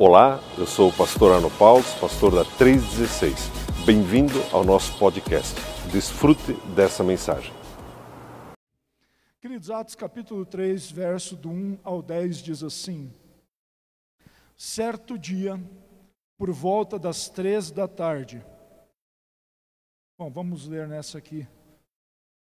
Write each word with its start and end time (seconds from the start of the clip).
Olá, 0.00 0.38
eu 0.56 0.64
sou 0.64 0.90
o 0.90 0.96
pastor 0.96 1.34
Arno 1.34 1.50
Paulo, 1.58 1.82
pastor 2.00 2.32
da 2.32 2.44
316. 2.56 3.50
Bem-vindo 3.84 4.34
ao 4.52 4.62
nosso 4.62 4.96
podcast. 4.96 5.56
Desfrute 5.90 6.52
dessa 6.72 7.02
mensagem. 7.02 7.52
Queridos, 9.40 9.72
Atos 9.72 9.96
capítulo 9.96 10.46
3, 10.46 10.88
verso 10.92 11.34
do 11.34 11.50
1 11.50 11.80
ao 11.82 12.00
10 12.00 12.36
diz 12.36 12.62
assim: 12.62 13.12
Certo 14.56 15.18
dia, 15.18 15.60
por 16.36 16.52
volta 16.52 16.96
das 16.96 17.28
três 17.28 17.72
da 17.72 17.88
tarde. 17.88 18.40
Bom, 20.16 20.30
vamos 20.30 20.68
ler 20.68 20.86
nessa 20.86 21.18
aqui. 21.18 21.44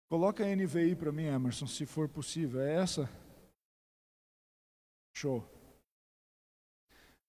Coloca 0.09 0.43
a 0.43 0.48
NVI 0.48 0.96
para 0.96 1.12
mim, 1.12 1.25
Emerson, 1.25 1.68
se 1.68 1.86
for 1.86 2.09
possível. 2.09 2.59
É 2.59 2.82
essa? 2.82 3.07
Show. 5.16 5.48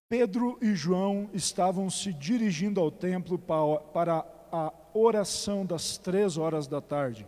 Pedro 0.08 0.56
e 0.62 0.74
João 0.74 1.28
estavam 1.32 1.90
se 1.90 2.12
dirigindo 2.12 2.80
ao 2.80 2.92
templo 2.92 3.38
para 3.38 4.24
a 4.52 4.72
oração 4.94 5.66
das 5.66 5.98
três 5.98 6.36
horas 6.36 6.68
da 6.68 6.80
tarde. 6.80 7.26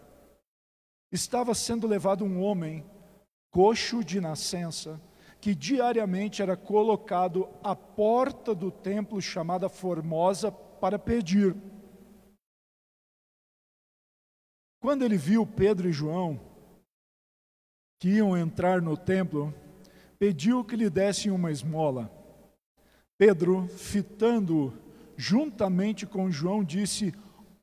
Estava 1.11 1.55
sendo 1.55 1.89
levado 1.89 2.25
um 2.25 2.41
homem, 2.41 2.85
coxo 3.51 4.05
de 4.05 4.21
nascença, 4.21 5.01
que 5.41 5.55
diariamente 5.55 6.41
era 6.41 6.57
colocado 6.57 7.49
à 7.63 7.75
porta 7.75 8.55
do 8.55 8.71
templo 8.71 9.21
chamada 9.21 9.69
Formosa 9.69 10.53
para 10.53 10.99
pedir. 10.99 11.57
Quando 14.81 15.05
ele 15.05 15.17
viu 15.17 15.45
Pedro 15.45 15.89
e 15.89 15.93
João, 15.93 16.41
que 18.01 18.11
iam 18.11 18.37
entrar 18.37 18.81
no 18.81 18.97
templo, 18.97 19.53
pediu 20.17 20.65
que 20.65 20.77
lhe 20.77 20.89
dessem 20.89 21.33
uma 21.33 21.51
esmola. 21.51 22.18
Pedro, 23.19 23.67
fitando 23.67 24.73
juntamente 25.17 26.07
com 26.07 26.31
João, 26.31 26.63
disse: 26.63 27.13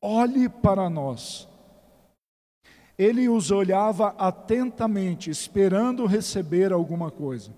Olhe 0.01 0.49
para 0.49 0.89
nós. 0.89 1.47
Ele 2.97 3.29
os 3.29 3.51
olhava 3.51 4.09
atentamente, 4.17 5.29
esperando 5.29 6.05
receber 6.05 6.73
alguma 6.73 7.09
coisa. 7.09 7.53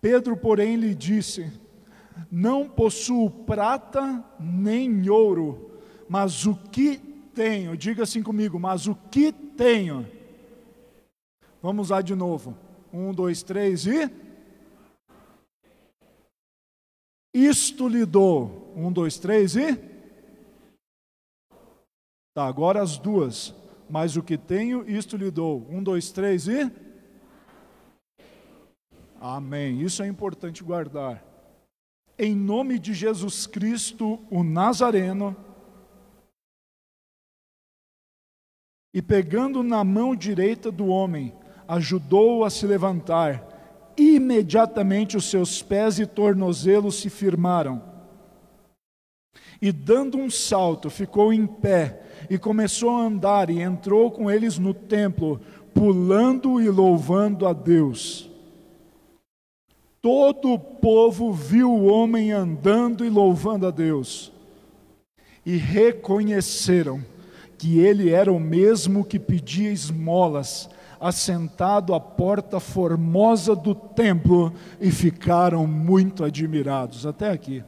Pedro, 0.00 0.36
porém, 0.36 0.74
lhe 0.74 0.96
disse: 0.96 1.50
Não 2.28 2.68
possuo 2.68 3.30
prata 3.30 4.24
nem 4.40 5.08
ouro, 5.08 5.78
mas 6.08 6.44
o 6.44 6.56
que 6.56 6.96
tenho, 7.34 7.76
diga 7.76 8.02
assim 8.02 8.22
comigo, 8.22 8.58
mas 8.58 8.88
o 8.88 8.96
que 9.10 9.30
tenho. 9.32 10.06
Vamos 11.62 11.90
lá 11.90 12.02
de 12.02 12.16
novo. 12.16 12.56
Um, 12.92 13.12
dois, 13.12 13.44
três 13.44 13.86
e. 13.86 14.23
Isto 17.34 17.88
lhe 17.88 18.06
dou. 18.06 18.72
Um, 18.76 18.92
dois, 18.92 19.18
três 19.18 19.56
e. 19.56 19.76
Tá, 22.32 22.46
agora 22.46 22.80
as 22.80 22.96
duas. 22.96 23.52
Mas 23.90 24.16
o 24.16 24.22
que 24.22 24.38
tenho, 24.38 24.88
isto 24.88 25.16
lhe 25.16 25.32
dou. 25.32 25.66
Um, 25.68 25.82
dois, 25.82 26.12
três 26.12 26.46
e. 26.46 26.70
Amém. 29.20 29.82
Isso 29.82 30.00
é 30.02 30.06
importante 30.06 30.62
guardar. 30.62 31.24
Em 32.16 32.36
nome 32.36 32.78
de 32.78 32.94
Jesus 32.94 33.46
Cristo, 33.48 34.24
o 34.30 34.44
Nazareno, 34.44 35.36
e 38.94 39.02
pegando 39.02 39.64
na 39.64 39.82
mão 39.82 40.14
direita 40.14 40.70
do 40.70 40.86
homem, 40.86 41.34
ajudou-o 41.66 42.44
a 42.44 42.50
se 42.50 42.64
levantar 42.64 43.53
imediatamente 43.96 45.16
os 45.16 45.24
seus 45.24 45.62
pés 45.62 45.98
e 45.98 46.06
tornozelos 46.06 46.96
se 46.96 47.10
firmaram. 47.10 47.82
E 49.60 49.72
dando 49.72 50.18
um 50.18 50.30
salto, 50.30 50.90
ficou 50.90 51.32
em 51.32 51.46
pé 51.46 52.02
e 52.28 52.36
começou 52.38 52.90
a 52.90 53.02
andar 53.02 53.50
e 53.50 53.60
entrou 53.60 54.10
com 54.10 54.30
eles 54.30 54.58
no 54.58 54.74
templo, 54.74 55.40
pulando 55.72 56.60
e 56.60 56.68
louvando 56.68 57.46
a 57.46 57.52
Deus. 57.52 58.30
Todo 60.02 60.52
o 60.52 60.58
povo 60.58 61.32
viu 61.32 61.72
o 61.72 61.86
homem 61.86 62.30
andando 62.30 63.04
e 63.04 63.08
louvando 63.08 63.66
a 63.66 63.70
Deus 63.70 64.30
e 65.46 65.56
reconheceram 65.56 67.02
que 67.58 67.78
ele 67.78 68.10
era 68.10 68.32
o 68.32 68.40
mesmo 68.40 69.04
que 69.04 69.18
pedia 69.18 69.70
esmolas 69.70 70.68
assentado 71.00 71.94
à 71.94 72.00
porta 72.00 72.58
formosa 72.58 73.54
do 73.54 73.74
templo 73.74 74.52
e 74.80 74.90
ficaram 74.90 75.66
muito 75.66 76.24
admirados. 76.24 77.04
Até 77.04 77.30
aqui. 77.30 77.62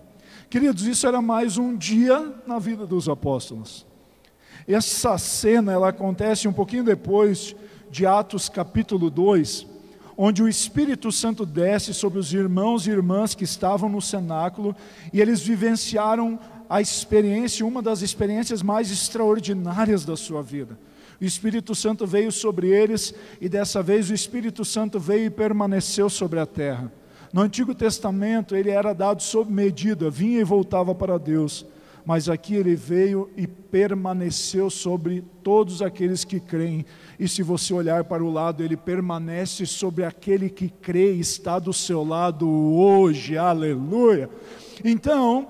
Queridos, 0.48 0.86
isso 0.86 1.06
era 1.06 1.20
mais 1.20 1.58
um 1.58 1.76
dia 1.76 2.34
na 2.46 2.58
vida 2.58 2.86
dos 2.86 3.08
apóstolos. 3.08 3.84
Essa 4.66 5.18
cena 5.18 5.72
ela 5.72 5.90
acontece 5.90 6.48
um 6.48 6.52
pouquinho 6.52 6.84
depois 6.84 7.54
de 7.90 8.06
Atos 8.06 8.48
capítulo 8.48 9.10
2, 9.10 9.66
onde 10.16 10.42
o 10.42 10.48
Espírito 10.48 11.12
Santo 11.12 11.44
desce 11.44 11.92
sobre 11.92 12.18
os 12.18 12.32
irmãos 12.32 12.86
e 12.86 12.90
irmãs 12.90 13.34
que 13.34 13.44
estavam 13.44 13.88
no 13.88 14.00
cenáculo 14.00 14.74
e 15.12 15.20
eles 15.20 15.42
vivenciaram 15.42 16.38
a 16.68 16.80
experiência, 16.80 17.66
uma 17.66 17.82
das 17.82 18.02
experiências 18.02 18.62
mais 18.62 18.90
extraordinárias 18.90 20.04
da 20.04 20.16
sua 20.16 20.42
vida. 20.42 20.78
O 21.20 21.24
Espírito 21.24 21.74
Santo 21.74 22.06
veio 22.06 22.30
sobre 22.30 22.68
eles 22.68 23.14
e 23.40 23.48
dessa 23.48 23.82
vez 23.82 24.10
o 24.10 24.14
Espírito 24.14 24.64
Santo 24.64 25.00
veio 25.00 25.26
e 25.26 25.30
permaneceu 25.30 26.10
sobre 26.10 26.38
a 26.38 26.46
terra. 26.46 26.92
No 27.32 27.40
Antigo 27.40 27.74
Testamento 27.74 28.54
ele 28.54 28.70
era 28.70 28.92
dado 28.92 29.22
sob 29.22 29.52
medida, 29.52 30.10
vinha 30.10 30.40
e 30.40 30.44
voltava 30.44 30.94
para 30.94 31.18
Deus. 31.18 31.64
Mas 32.04 32.28
aqui 32.28 32.54
ele 32.54 32.76
veio 32.76 33.28
e 33.36 33.48
permaneceu 33.48 34.70
sobre 34.70 35.24
todos 35.42 35.82
aqueles 35.82 36.24
que 36.24 36.38
creem. 36.38 36.86
E 37.18 37.26
se 37.26 37.42
você 37.42 37.74
olhar 37.74 38.04
para 38.04 38.22
o 38.22 38.30
lado, 38.30 38.62
ele 38.62 38.76
permanece 38.76 39.66
sobre 39.66 40.04
aquele 40.04 40.48
que 40.48 40.68
crê 40.68 41.14
e 41.14 41.20
está 41.20 41.58
do 41.58 41.72
seu 41.72 42.04
lado 42.04 42.48
hoje. 42.48 43.36
Aleluia. 43.36 44.30
Então, 44.84 45.48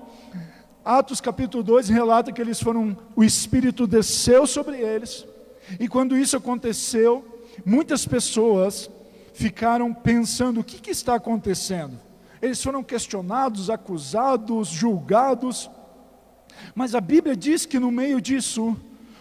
Atos 0.87 1.19
capítulo 1.19 1.61
2 1.63 1.89
relata 1.89 2.31
que 2.31 2.41
eles 2.41 2.61
foram, 2.61 2.95
o 3.13 3.21
Espírito 3.21 3.85
desceu 3.85 4.47
sobre 4.47 4.77
eles 4.77 5.27
e 5.77 5.85
quando 5.85 6.17
isso 6.17 6.37
aconteceu, 6.37 7.41
muitas 7.65 8.05
pessoas 8.05 8.89
ficaram 9.33 9.93
pensando: 9.93 10.61
o 10.61 10.63
que, 10.63 10.79
que 10.79 10.91
está 10.91 11.15
acontecendo? 11.15 11.99
Eles 12.41 12.63
foram 12.63 12.81
questionados, 12.81 13.69
acusados, 13.69 14.69
julgados. 14.69 15.69
Mas 16.73 16.95
a 16.95 17.01
Bíblia 17.01 17.35
diz 17.35 17.65
que 17.65 17.79
no 17.79 17.91
meio 17.91 18.21
disso, 18.21 18.73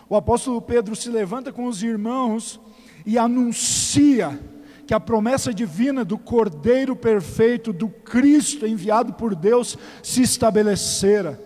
o 0.08 0.14
apóstolo 0.14 0.62
Pedro 0.62 0.94
se 0.94 1.10
levanta 1.10 1.52
com 1.52 1.66
os 1.66 1.82
irmãos 1.82 2.60
e 3.04 3.18
anuncia 3.18 4.38
que 4.86 4.94
a 4.94 5.00
promessa 5.00 5.52
divina 5.52 6.04
do 6.04 6.16
Cordeiro 6.16 6.94
perfeito, 6.94 7.72
do 7.72 7.88
Cristo 7.88 8.64
enviado 8.64 9.14
por 9.14 9.34
Deus, 9.34 9.76
se 10.00 10.22
estabelecera. 10.22 11.45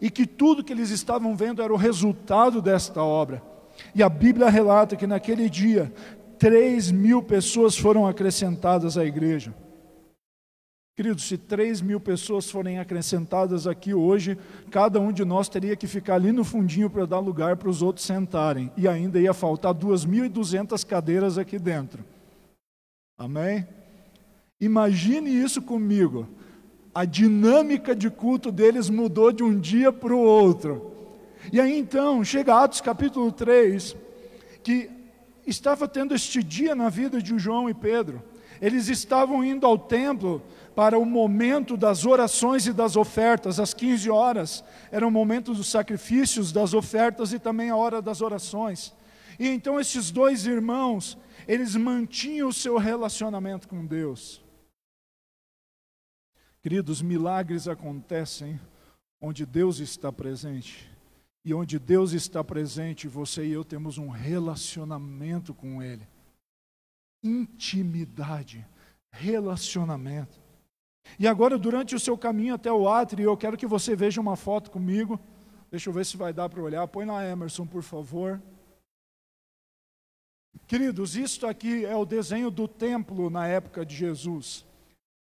E 0.00 0.10
que 0.10 0.26
tudo 0.26 0.64
que 0.64 0.72
eles 0.72 0.90
estavam 0.90 1.36
vendo 1.36 1.62
era 1.62 1.72
o 1.72 1.76
resultado 1.76 2.62
desta 2.62 3.02
obra. 3.02 3.42
E 3.94 4.02
a 4.02 4.08
Bíblia 4.08 4.48
relata 4.48 4.96
que 4.96 5.06
naquele 5.06 5.48
dia, 5.48 5.92
3 6.38 6.90
mil 6.90 7.22
pessoas 7.22 7.76
foram 7.76 8.06
acrescentadas 8.06 8.96
à 8.96 9.04
igreja. 9.04 9.54
Queridos, 10.96 11.24
se 11.24 11.38
3 11.38 11.80
mil 11.80 11.98
pessoas 11.98 12.50
forem 12.50 12.78
acrescentadas 12.78 13.66
aqui 13.66 13.94
hoje, 13.94 14.36
cada 14.70 15.00
um 15.00 15.12
de 15.12 15.24
nós 15.24 15.48
teria 15.48 15.74
que 15.74 15.86
ficar 15.86 16.16
ali 16.16 16.30
no 16.30 16.44
fundinho 16.44 16.90
para 16.90 17.06
dar 17.06 17.20
lugar 17.20 17.56
para 17.56 17.70
os 17.70 17.80
outros 17.80 18.04
sentarem. 18.04 18.70
E 18.76 18.86
ainda 18.86 19.18
ia 19.18 19.32
faltar 19.32 19.74
2.200 19.74 20.84
cadeiras 20.86 21.38
aqui 21.38 21.58
dentro. 21.58 22.04
Amém? 23.18 23.66
Imagine 24.60 25.30
isso 25.30 25.62
comigo. 25.62 26.28
A 26.94 27.04
dinâmica 27.04 27.94
de 27.94 28.10
culto 28.10 28.50
deles 28.50 28.90
mudou 28.90 29.30
de 29.30 29.42
um 29.42 29.58
dia 29.58 29.92
para 29.92 30.14
o 30.14 30.18
outro. 30.18 30.90
E 31.52 31.60
aí 31.60 31.78
então, 31.78 32.22
chega 32.24 32.62
Atos 32.62 32.80
capítulo 32.80 33.30
3, 33.30 33.96
que 34.62 34.90
estava 35.46 35.86
tendo 35.86 36.14
este 36.14 36.42
dia 36.42 36.74
na 36.74 36.88
vida 36.88 37.22
de 37.22 37.38
João 37.38 37.70
e 37.70 37.74
Pedro. 37.74 38.22
Eles 38.60 38.88
estavam 38.88 39.42
indo 39.42 39.66
ao 39.66 39.78
templo 39.78 40.42
para 40.74 40.98
o 40.98 41.04
momento 41.04 41.76
das 41.76 42.04
orações 42.04 42.66
e 42.66 42.72
das 42.72 42.96
ofertas, 42.96 43.58
às 43.58 43.72
15 43.72 44.10
horas. 44.10 44.64
Era 44.90 45.06
o 45.06 45.10
momento 45.10 45.54
dos 45.54 45.70
sacrifícios, 45.70 46.52
das 46.52 46.74
ofertas 46.74 47.32
e 47.32 47.38
também 47.38 47.70
a 47.70 47.76
hora 47.76 48.02
das 48.02 48.20
orações. 48.20 48.92
E 49.38 49.48
então 49.48 49.80
esses 49.80 50.10
dois 50.10 50.44
irmãos, 50.44 51.16
eles 51.48 51.74
mantinham 51.74 52.48
o 52.48 52.52
seu 52.52 52.76
relacionamento 52.76 53.66
com 53.66 53.86
Deus. 53.86 54.42
Queridos, 56.62 57.00
milagres 57.00 57.66
acontecem 57.66 58.60
onde 59.20 59.46
Deus 59.46 59.78
está 59.78 60.12
presente. 60.12 60.90
E 61.44 61.54
onde 61.54 61.78
Deus 61.78 62.12
está 62.12 62.44
presente, 62.44 63.08
você 63.08 63.46
e 63.46 63.52
eu 63.52 63.64
temos 63.64 63.96
um 63.96 64.08
relacionamento 64.08 65.54
com 65.54 65.82
Ele. 65.82 66.06
Intimidade, 67.22 68.66
relacionamento. 69.10 70.38
E 71.18 71.26
agora, 71.26 71.58
durante 71.58 71.94
o 71.94 72.00
seu 72.00 72.16
caminho 72.16 72.54
até 72.54 72.70
o 72.70 72.86
átrio, 72.86 73.24
eu 73.24 73.36
quero 73.36 73.56
que 73.56 73.66
você 73.66 73.96
veja 73.96 74.20
uma 74.20 74.36
foto 74.36 74.70
comigo. 74.70 75.18
Deixa 75.70 75.88
eu 75.88 75.94
ver 75.94 76.04
se 76.04 76.16
vai 76.16 76.32
dar 76.32 76.48
para 76.48 76.62
olhar. 76.62 76.86
Põe 76.88 77.06
na 77.06 77.24
Emerson, 77.24 77.66
por 77.66 77.82
favor. 77.82 78.40
Queridos, 80.66 81.16
isto 81.16 81.46
aqui 81.46 81.84
é 81.84 81.96
o 81.96 82.04
desenho 82.04 82.50
do 82.50 82.68
templo 82.68 83.30
na 83.30 83.46
época 83.46 83.84
de 83.84 83.96
Jesus. 83.96 84.64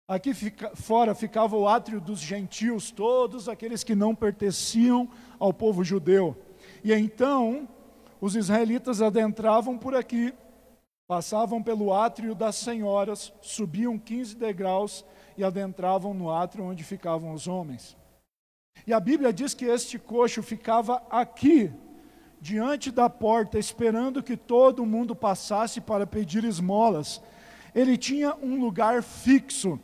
Aqui 0.09 0.33
fica, 0.33 0.75
fora 0.75 1.13
ficava 1.13 1.55
o 1.55 1.67
átrio 1.67 2.01
dos 2.01 2.19
gentios, 2.19 2.89
todos 2.89 3.47
aqueles 3.47 3.83
que 3.83 3.93
não 3.93 4.15
pertenciam 4.15 5.07
ao 5.37 5.53
povo 5.53 5.83
judeu. 5.83 6.35
E 6.83 6.91
então, 6.91 7.69
os 8.19 8.35
israelitas 8.35 9.03
adentravam 9.03 9.77
por 9.77 9.93
aqui, 9.93 10.33
passavam 11.07 11.61
pelo 11.61 11.93
átrio 11.93 12.33
das 12.33 12.55
senhoras, 12.55 13.31
subiam 13.39 13.99
15 13.99 14.35
degraus 14.35 15.05
e 15.37 15.43
adentravam 15.43 16.11
no 16.11 16.31
átrio 16.31 16.65
onde 16.65 16.83
ficavam 16.83 17.31
os 17.31 17.47
homens. 17.47 17.95
E 18.87 18.93
a 18.93 18.99
Bíblia 18.99 19.31
diz 19.31 19.53
que 19.53 19.65
este 19.65 19.99
coxo 19.99 20.41
ficava 20.41 21.03
aqui, 21.11 21.71
diante 22.41 22.89
da 22.89 23.11
porta, 23.11 23.59
esperando 23.59 24.23
que 24.23 24.35
todo 24.35 24.87
mundo 24.87 25.15
passasse 25.15 25.79
para 25.79 26.07
pedir 26.07 26.43
esmolas. 26.45 27.21
Ele 27.75 27.95
tinha 27.95 28.33
um 28.41 28.59
lugar 28.59 29.03
fixo. 29.03 29.79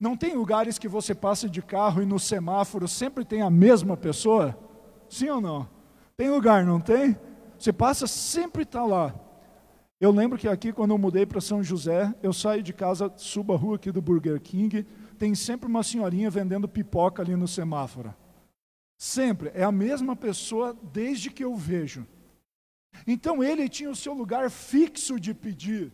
Não 0.00 0.16
tem 0.16 0.34
lugares 0.34 0.78
que 0.78 0.88
você 0.88 1.14
passa 1.14 1.46
de 1.46 1.60
carro 1.60 2.02
e 2.02 2.06
no 2.06 2.18
semáforo 2.18 2.88
sempre 2.88 3.22
tem 3.22 3.42
a 3.42 3.50
mesma 3.50 3.98
pessoa? 3.98 4.58
Sim 5.10 5.28
ou 5.28 5.40
não? 5.42 5.68
Tem 6.16 6.30
lugar, 6.30 6.64
não 6.64 6.80
tem? 6.80 7.18
Você 7.58 7.70
passa, 7.70 8.06
sempre 8.06 8.62
está 8.62 8.82
lá. 8.82 9.14
Eu 10.00 10.10
lembro 10.10 10.38
que 10.38 10.48
aqui, 10.48 10.72
quando 10.72 10.92
eu 10.92 10.98
mudei 10.98 11.26
para 11.26 11.42
São 11.42 11.62
José, 11.62 12.14
eu 12.22 12.32
saio 12.32 12.62
de 12.62 12.72
casa, 12.72 13.12
subo 13.16 13.52
a 13.52 13.56
rua 13.58 13.76
aqui 13.76 13.92
do 13.92 14.00
Burger 14.00 14.40
King, 14.40 14.86
tem 15.18 15.34
sempre 15.34 15.68
uma 15.68 15.82
senhorinha 15.82 16.30
vendendo 16.30 16.66
pipoca 16.66 17.20
ali 17.20 17.36
no 17.36 17.46
semáforo. 17.46 18.14
Sempre. 18.98 19.50
É 19.52 19.62
a 19.62 19.70
mesma 19.70 20.16
pessoa 20.16 20.74
desde 20.90 21.28
que 21.28 21.44
eu 21.44 21.54
vejo. 21.54 22.06
Então 23.06 23.44
ele 23.44 23.68
tinha 23.68 23.90
o 23.90 23.96
seu 23.96 24.14
lugar 24.14 24.50
fixo 24.50 25.20
de 25.20 25.34
pedir, 25.34 25.92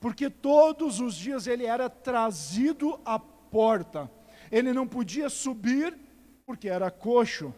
porque 0.00 0.30
todos 0.30 0.98
os 1.00 1.14
dias 1.14 1.46
ele 1.46 1.66
era 1.66 1.90
trazido 1.90 2.98
à 3.04 3.18
porta. 3.54 4.10
Ele 4.50 4.72
não 4.72 4.84
podia 4.84 5.30
subir 5.30 5.96
porque 6.44 6.68
era 6.68 6.90
coxo. 6.90 7.54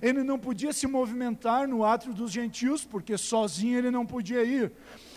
Ele 0.00 0.22
não 0.24 0.38
podia 0.38 0.72
se 0.72 0.86
movimentar 0.86 1.68
no 1.68 1.84
átrio 1.84 2.14
dos 2.14 2.32
gentios, 2.32 2.82
porque 2.82 3.18
sozinho 3.18 3.76
ele 3.76 3.90
não 3.90 4.06
podia 4.06 4.42
ir. 4.42 4.72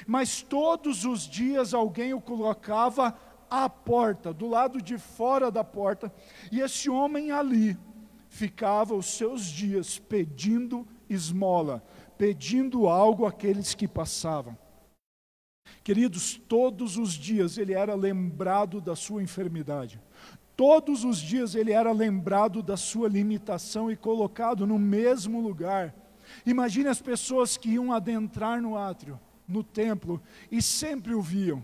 Mas 0.06 0.42
todos 0.42 1.06
os 1.06 1.22
dias 1.22 1.74
alguém 1.74 2.14
o 2.14 2.20
colocava 2.20 3.18
à 3.50 3.70
porta, 3.70 4.34
do 4.34 4.48
lado 4.48 4.82
de 4.82 4.98
fora 4.98 5.50
da 5.50 5.64
porta, 5.64 6.14
e 6.52 6.60
esse 6.60 6.90
homem 6.90 7.32
ali 7.32 7.78
ficava 8.28 8.94
os 8.94 9.06
seus 9.06 9.46
dias 9.46 9.98
pedindo 9.98 10.86
esmola, 11.10 11.82
pedindo 12.18 12.90
algo 12.90 13.26
àqueles 13.26 13.74
que 13.74 13.88
passavam. 13.88 14.58
Queridos, 15.86 16.36
todos 16.36 16.98
os 16.98 17.14
dias 17.14 17.58
ele 17.58 17.74
era 17.74 17.96
lembrado 17.96 18.82
da 18.82 18.94
sua 18.94 19.24
enfermidade. 19.24 20.02
Todos 20.58 21.06
os 21.06 21.18
dias 21.20 21.56
ele 21.56 21.72
era 21.72 21.94
lembrado 21.94 22.62
da 22.62 22.76
sua 22.76 23.08
limitação 23.08 23.90
e 23.90 23.96
colocado 23.96 24.68
no 24.68 24.78
mesmo 24.78 25.40
lugar. 25.40 25.96
Imagine 26.46 26.90
as 26.90 27.02
pessoas 27.02 27.56
que 27.56 27.70
iam 27.70 27.94
adentrar 27.94 28.62
no 28.62 28.76
átrio, 28.78 29.18
no 29.48 29.64
templo, 29.64 30.22
e 30.52 30.62
sempre 30.62 31.14
o 31.14 31.22
viam 31.22 31.64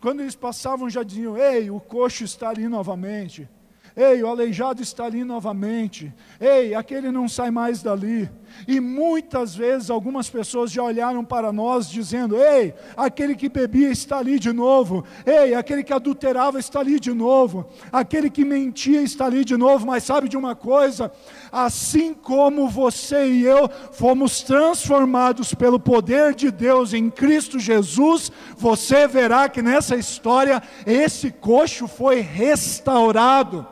quando 0.00 0.20
eles 0.20 0.34
passavam, 0.34 0.88
já 0.90 1.02
diziam: 1.02 1.36
Ei, 1.36 1.70
o 1.70 1.80
coxo 1.80 2.24
está 2.24 2.50
ali 2.50 2.68
novamente. 2.68 3.48
Ei, 3.94 4.22
o 4.22 4.28
aleijado 4.28 4.82
está 4.82 5.06
ali 5.06 5.24
novamente. 5.24 6.12
Ei, 6.38 6.74
aquele 6.74 7.10
não 7.10 7.28
sai 7.28 7.50
mais 7.50 7.82
dali. 7.82 8.28
E 8.66 8.80
muitas 8.80 9.54
vezes 9.54 9.90
algumas 9.90 10.28
pessoas 10.28 10.70
já 10.70 10.82
olharam 10.82 11.24
para 11.24 11.52
nós 11.52 11.88
dizendo: 11.88 12.36
Ei, 12.36 12.74
aquele 12.96 13.34
que 13.34 13.48
bebia 13.48 13.90
está 13.90 14.18
ali 14.18 14.38
de 14.38 14.52
novo. 14.52 15.04
Ei, 15.24 15.54
aquele 15.54 15.82
que 15.82 15.92
adulterava 15.92 16.58
está 16.58 16.80
ali 16.80 16.98
de 16.98 17.12
novo. 17.12 17.66
Aquele 17.92 18.30
que 18.30 18.44
mentia 18.44 19.02
está 19.02 19.26
ali 19.26 19.44
de 19.44 19.56
novo. 19.56 19.86
Mas 19.86 20.04
sabe 20.04 20.28
de 20.28 20.36
uma 20.36 20.54
coisa? 20.54 21.12
Assim 21.50 22.14
como 22.14 22.68
você 22.68 23.26
e 23.26 23.44
eu 23.44 23.68
fomos 23.92 24.42
transformados 24.42 25.54
pelo 25.54 25.78
poder 25.78 26.34
de 26.34 26.50
Deus 26.50 26.92
em 26.92 27.10
Cristo 27.10 27.58
Jesus, 27.58 28.30
você 28.56 29.06
verá 29.06 29.48
que 29.48 29.62
nessa 29.62 29.96
história 29.96 30.62
esse 30.84 31.30
coxo 31.30 31.86
foi 31.86 32.20
restaurado. 32.20 33.66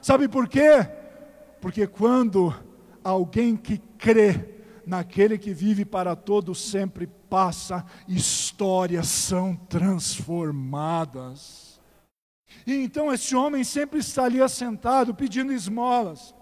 Sabe 0.00 0.28
por 0.28 0.48
quê? 0.48 0.86
Porque 1.60 1.86
quando 1.86 2.54
alguém 3.02 3.56
que 3.56 3.78
crê 3.98 4.60
naquele 4.86 5.36
que 5.38 5.52
vive 5.52 5.84
para 5.84 6.14
todo 6.16 6.54
sempre 6.54 7.06
passa, 7.06 7.84
histórias 8.08 9.08
são 9.08 9.54
transformadas. 9.54 11.78
E 12.66 12.74
então 12.74 13.12
esse 13.12 13.36
homem 13.36 13.64
sempre 13.64 14.00
está 14.00 14.24
ali 14.24 14.42
assentado 14.42 15.14
pedindo 15.14 15.52
esmolas. 15.52 16.34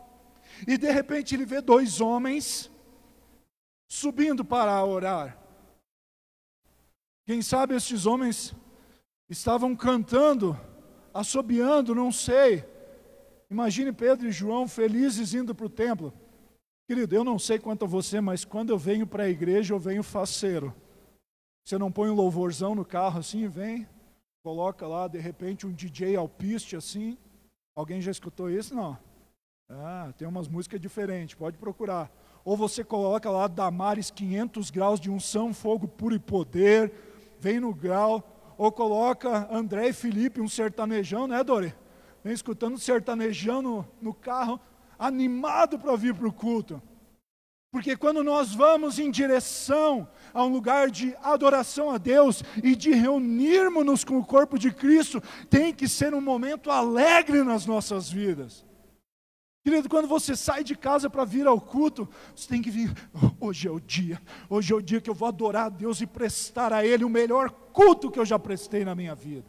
E 0.67 0.79
de 0.79 0.91
repente 0.91 1.35
ele 1.35 1.45
vê 1.45 1.61
dois 1.61 2.01
homens 2.01 2.71
subindo 3.89 4.45
para 4.45 4.85
orar. 4.85 5.37
Quem 7.27 7.43
sabe 7.43 7.75
estes 7.75 8.07
homens 8.07 8.55
estavam 9.29 9.75
cantando, 9.77 10.59
assobiando, 11.13 11.95
não 11.95 12.11
sei 12.11 12.65
Imagine 13.51 13.93
Pedro 13.93 14.29
e 14.29 14.33
João 14.33 14.69
felizes 14.69 15.33
indo 15.33 15.55
para 15.55 15.67
o 15.67 15.71
templo. 15.71 16.13
Querido, 16.89 17.15
eu 17.15 17.23
não 17.23 17.39
sei 17.39 17.59
quanto 17.59 17.85
a 17.85 17.89
você, 17.89 18.19
mas 18.19 18.47
quando 18.47 18.71
eu 18.71 18.79
venho 18.79 19.07
para 19.07 19.25
a 19.25 19.29
igreja, 19.29 19.75
eu 19.75 19.79
venho 19.79 20.03
faceiro. 20.03 20.75
Você 21.63 21.77
não 21.77 21.93
põe 21.93 22.09
um 22.09 22.15
louvorzão 22.15 22.75
no 22.75 22.83
carro 22.83 23.21
assim, 23.21 23.47
vem, 23.47 23.87
coloca 24.43 24.87
lá, 24.87 25.07
de 25.07 25.19
repente, 25.19 25.67
um 25.67 25.73
DJ 25.73 26.17
alpiste 26.17 26.77
assim. 26.77 27.19
Alguém 27.77 28.01
já 28.01 28.11
escutou 28.11 28.49
isso? 28.49 28.75
Não. 28.75 28.97
Ah, 29.69 30.15
tem 30.17 30.27
umas 30.27 30.49
músicas 30.49 30.81
diferentes, 30.81 31.35
pode 31.35 31.59
procurar. 31.59 32.11
Ou 32.43 32.57
você 32.57 32.83
coloca 32.83 33.29
lá 33.31 33.47
Damares 33.47 34.11
500 34.11 34.71
graus 34.71 34.99
de 34.99 35.11
unção, 35.11 35.53
fogo 35.53 35.87
puro 35.87 36.15
e 36.15 36.19
poder, 36.19 36.91
vem 37.39 37.61
no 37.61 37.75
grau. 37.75 38.55
Ou 38.57 38.73
coloca 38.73 39.47
André 39.55 39.89
e 39.89 39.93
Felipe, 39.93 40.41
um 40.41 40.49
sertanejão, 40.49 41.27
né, 41.27 41.45
Dori? 41.45 41.75
vem 42.25 42.33
escutando 42.33 42.79
sertanejão 42.79 43.63
no, 43.63 43.89
no 44.01 44.13
carro, 44.13 44.59
animado 44.99 45.79
para 45.79 45.95
vir 45.97 46.15
para 46.15 46.27
o 46.27 46.33
culto. 46.33 46.83
Porque 47.71 47.97
quando 47.97 48.25
nós 48.25 48.55
vamos 48.55 48.99
em 48.99 49.11
direção 49.11 50.09
a 50.33 50.43
um 50.43 50.49
lugar 50.49 50.91
de 50.91 51.15
adoração 51.23 51.91
a 51.91 51.99
Deus 51.99 52.43
e 52.63 52.75
de 52.75 52.93
reunirmos-nos 52.93 54.05
com 54.05 54.19
o 54.19 54.25
corpo 54.25 54.59
de 54.59 54.73
Cristo, 54.73 55.23
tem 55.51 55.73
que 55.73 55.87
ser 55.87 56.15
um 56.15 56.21
momento 56.21 56.71
alegre 56.71 57.43
nas 57.43 57.67
nossas 57.67 58.11
vidas. 58.11 58.65
Querido, 59.63 59.89
quando 59.89 60.09
você 60.09 60.35
sai 60.35 60.65
de 60.65 60.75
casa 60.75 61.11
para 61.11 61.27
vir 61.27 61.47
ao 61.47 61.61
culto, 61.61 62.09
você 62.35 62.49
tem 62.49 62.63
que 62.63 62.71
vir. 62.71 62.91
Hoje 63.39 63.69
é 63.69 63.71
o 63.71 63.79
dia, 63.79 64.21
hoje 64.49 64.73
é 64.73 64.77
o 64.77 64.81
dia 64.81 65.01
que 65.01 65.11
eu 65.11 65.15
vou 65.15 65.29
adorar 65.29 65.67
a 65.67 65.69
Deus 65.69 66.01
e 66.01 66.07
prestar 66.07 66.73
a 66.73 66.85
Ele 66.85 67.05
o 67.05 67.11
melhor 67.11 67.51
culto 67.51 68.11
que 68.11 68.19
eu 68.19 68.25
já 68.25 68.39
prestei 68.39 68.83
na 68.83 68.95
minha 68.95 69.15
vida. 69.15 69.47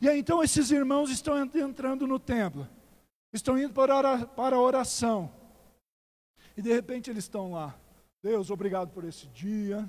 E 0.00 0.08
aí 0.08 0.18
então 0.18 0.42
esses 0.42 0.72
irmãos 0.72 1.10
estão 1.10 1.38
entrando 1.38 2.08
no 2.08 2.18
templo, 2.18 2.68
estão 3.32 3.56
indo 3.56 3.72
para, 3.72 4.26
para 4.26 4.56
a 4.56 4.60
oração. 4.60 5.30
E 6.56 6.62
de 6.62 6.72
repente 6.72 7.10
eles 7.10 7.24
estão 7.24 7.52
lá. 7.52 7.78
Deus, 8.22 8.50
obrigado 8.50 8.90
por 8.90 9.04
esse 9.04 9.26
dia. 9.28 9.88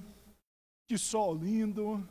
Que 0.87 0.97
sol 0.97 1.33
lindo. 1.33 2.07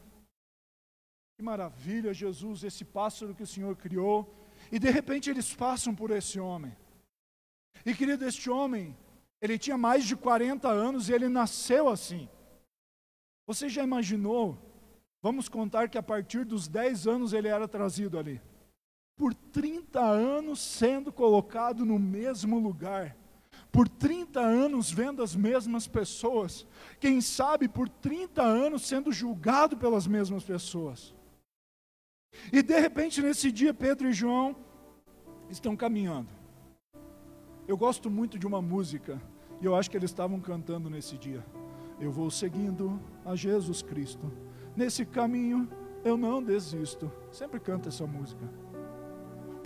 Que 1.37 1.43
maravilha, 1.43 2.15
Jesus, 2.15 2.65
esse 2.65 2.85
pássaro 2.85 3.35
que 3.35 3.43
o 3.43 3.47
Senhor 3.47 3.77
criou. 3.77 4.33
E 4.73 4.79
de 4.79 4.91
repente 4.91 5.29
eles 5.29 5.55
passam 5.55 5.95
por 5.95 6.11
esse 6.11 6.41
homem. 6.41 6.77
E 7.85 7.95
querido, 7.95 8.25
este 8.25 8.49
homem, 8.49 8.97
ele 9.41 9.59
tinha 9.59 9.77
mais 9.77 10.05
de 10.05 10.17
40 10.17 10.69
anos 10.69 11.09
e 11.09 11.13
ele 11.13 11.29
nasceu 11.29 11.89
assim. 11.89 12.29
Você 13.47 13.69
já 13.69 13.85
imaginou 13.85 14.59
Vamos 15.27 15.49
contar 15.49 15.89
que 15.89 15.99
a 15.99 16.03
partir 16.05 16.45
dos 16.45 16.69
10 16.69 17.09
anos 17.09 17.33
ele 17.33 17.49
era 17.49 17.67
trazido 17.67 18.17
ali. 18.17 18.41
Por 19.17 19.35
30 19.35 20.01
anos 20.01 20.61
sendo 20.61 21.13
colocado 21.13 21.85
no 21.85 21.99
mesmo 21.99 22.61
lugar. 22.61 23.17
Por 23.71 23.89
30 23.89 24.41
anos 24.41 24.91
vendo 24.91 25.23
as 25.23 25.35
mesmas 25.35 25.87
pessoas. 25.87 26.67
Quem 26.99 27.21
sabe 27.21 27.69
por 27.69 27.89
30 27.89 28.43
anos 28.43 28.87
sendo 28.87 29.13
julgado 29.13 29.77
pelas 29.77 30.07
mesmas 30.07 30.45
pessoas. 30.45 31.15
E 32.53 32.63
de 32.63 32.79
repente 32.79 33.21
nesse 33.21 33.51
dia 33.53 33.73
Pedro 33.75 34.09
e 34.09 34.13
João 34.13 34.57
estão 35.51 35.77
caminhando. 35.77 36.29
Eu 37.69 37.77
gosto 37.77 38.11
muito 38.11 38.39
de 38.39 38.47
uma 38.47 38.63
música 38.63 39.21
e 39.61 39.65
eu 39.65 39.75
acho 39.75 39.91
que 39.91 39.97
eles 39.97 40.11
estavam 40.11 40.41
cantando 40.41 40.89
nesse 40.89 41.19
dia. 41.19 41.45
Eu 42.01 42.13
vou 42.13 42.31
seguindo 42.31 43.01
a 43.25 43.35
Jesus 43.35 43.83
Cristo 43.83 44.31
Nesse 44.77 45.07
caminho 45.07 45.67
eu 46.05 46.19
não 46.19 46.43
desisto. 46.43 47.11
Sempre 47.33 47.59
canta 47.59 47.89
essa 47.89 48.07
música. 48.07 48.45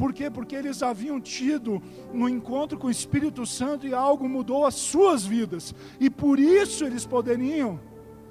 Por 0.00 0.14
quê? 0.14 0.30
Porque 0.30 0.57
eles 0.57 0.83
haviam 0.83 1.21
tido 1.21 1.83
um 2.11 2.26
encontro 2.26 2.78
com 2.78 2.87
o 2.87 2.90
Espírito 2.90 3.45
Santo 3.45 3.87
e 3.87 3.92
algo 3.92 4.26
mudou 4.26 4.64
as 4.64 4.75
suas 4.76 5.26
vidas. 5.26 5.75
E 6.00 6.09
por 6.09 6.38
isso 6.38 6.87
eles 6.87 7.04
poderiam 7.04 7.78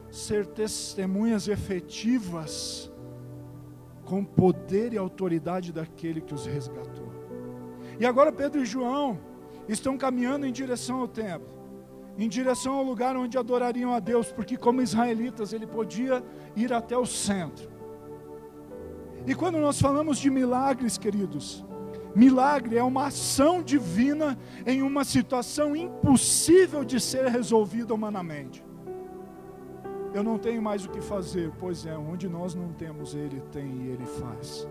ser 0.10 0.48
testemunhas 0.48 1.48
efetivas 1.48 2.92
com 4.04 4.26
poder 4.26 4.94
e 4.94 4.98
autoridade 4.98 5.72
daquele 5.72 6.22
que 6.22 6.34
os 6.34 6.48
resgatou. 6.48 7.08
E 8.00 8.06
agora 8.08 8.32
Pedro 8.32 8.64
e 8.64 8.66
João 8.66 9.20
estão 9.68 9.96
caminhando 9.96 10.48
em 10.48 10.52
direção 10.52 11.02
ao 11.02 11.08
templo, 11.08 11.54
em 12.18 12.28
direção 12.28 12.74
ao 12.74 12.84
lugar 12.84 13.16
onde 13.16 13.38
adorariam 13.38 13.94
a 13.94 14.00
Deus, 14.00 14.32
porque 14.32 14.58
como 14.58 14.82
israelitas 14.82 15.54
ele 15.54 15.68
podia 15.68 16.24
ir 16.56 16.74
até 16.74 16.98
o 16.98 17.06
centro. 17.06 17.79
E 19.30 19.36
quando 19.36 19.60
nós 19.60 19.80
falamos 19.80 20.18
de 20.18 20.28
milagres, 20.28 20.98
queridos, 20.98 21.64
milagre 22.16 22.78
é 22.78 22.84
uma 22.84 23.06
ação 23.06 23.62
divina 23.62 24.36
em 24.66 24.82
uma 24.82 25.04
situação 25.04 25.76
impossível 25.76 26.84
de 26.84 27.00
ser 27.00 27.28
resolvida 27.28 27.94
humanamente. 27.94 28.66
Eu 30.16 30.24
não 30.24 30.40
tenho 30.40 30.60
mais 30.60 30.84
o 30.84 30.90
que 30.90 31.00
fazer, 31.00 31.52
pois 31.60 31.86
é, 31.86 31.96
onde 31.96 32.28
nós 32.28 32.56
não 32.56 32.74
temos, 32.74 33.14
Ele 33.14 33.40
tem 33.52 33.84
e 33.84 33.88
Ele 33.90 34.06
faz. 34.08 34.68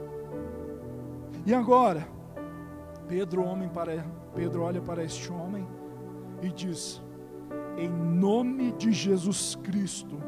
E 1.46 1.54
agora, 1.54 2.08
Pedro, 3.06 3.44
homem 3.44 3.68
para, 3.68 4.04
Pedro 4.34 4.62
olha 4.62 4.82
para 4.82 5.04
este 5.04 5.30
homem 5.30 5.64
e 6.42 6.48
diz: 6.48 7.00
Em 7.76 7.88
nome 7.88 8.72
de 8.72 8.90
Jesus 8.90 9.54
Cristo, 9.62 10.18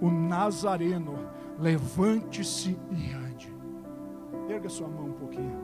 o 0.00 0.08
Nazareno, 0.08 1.18
levante-se 1.58 2.78
e 2.92 3.12
ande. 3.14 3.29
Erga 4.60 4.68
sua 4.68 4.88
mão 4.88 5.06
um 5.06 5.12
pouquinho. 5.12 5.56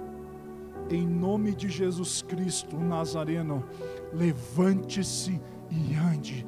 Em 0.88 1.07
nome 1.07 1.55
de 1.55 1.69
Jesus 1.69 2.23
Cristo, 2.23 2.79
Nazareno, 2.79 3.62
levante-se 4.11 5.38
e 5.71 5.95
ande. 5.95 6.47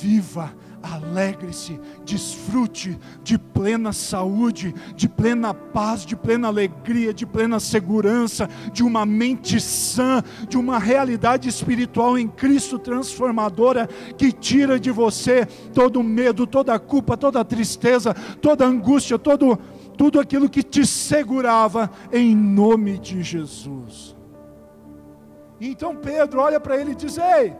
Viva 0.00 0.54
alegre-se, 0.80 1.80
desfrute 2.04 2.96
de 3.24 3.36
plena 3.36 3.92
saúde, 3.92 4.72
de 4.94 5.08
plena 5.08 5.52
paz, 5.52 6.06
de 6.06 6.14
plena 6.14 6.46
alegria, 6.46 7.12
de 7.12 7.26
plena 7.26 7.58
segurança, 7.58 8.48
de 8.72 8.84
uma 8.84 9.04
mente 9.04 9.60
sã, 9.60 10.22
de 10.48 10.56
uma 10.56 10.78
realidade 10.78 11.48
espiritual 11.48 12.16
em 12.16 12.28
Cristo 12.28 12.78
transformadora 12.78 13.88
que 14.16 14.30
tira 14.30 14.78
de 14.78 14.92
você 14.92 15.44
todo 15.74 16.04
medo, 16.04 16.46
toda 16.46 16.78
culpa, 16.78 17.16
toda 17.16 17.44
tristeza, 17.44 18.14
toda 18.40 18.64
angústia, 18.64 19.18
todo 19.18 19.58
tudo 20.00 20.18
aquilo 20.18 20.48
que 20.48 20.62
te 20.62 20.86
segurava 20.86 21.90
em 22.10 22.34
nome 22.34 22.98
de 22.98 23.22
Jesus. 23.22 24.16
Então 25.60 25.94
Pedro 25.94 26.40
olha 26.40 26.58
para 26.58 26.78
ele 26.80 26.92
e 26.92 26.94
diz: 26.94 27.18
Ei, 27.18 27.54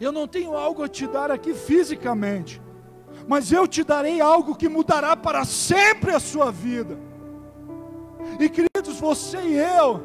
eu 0.00 0.10
não 0.10 0.26
tenho 0.26 0.56
algo 0.56 0.82
a 0.82 0.88
te 0.88 1.06
dar 1.06 1.30
aqui 1.30 1.54
fisicamente, 1.54 2.60
mas 3.28 3.52
eu 3.52 3.68
te 3.68 3.84
darei 3.84 4.20
algo 4.20 4.56
que 4.56 4.68
mudará 4.68 5.16
para 5.16 5.44
sempre 5.44 6.10
a 6.10 6.18
sua 6.18 6.50
vida. 6.50 6.98
E 8.40 8.48
queridos, 8.48 8.98
você 8.98 9.40
e 9.42 9.58
eu 9.58 10.02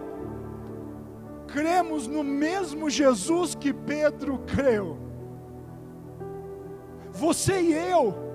cremos 1.48 2.06
no 2.06 2.24
mesmo 2.24 2.92
Jesus 2.92 3.56
que 3.56 3.74
Pedro 3.74 4.44
creu. 4.46 5.00
Você 7.12 7.60
e 7.60 7.74
eu 7.74 8.26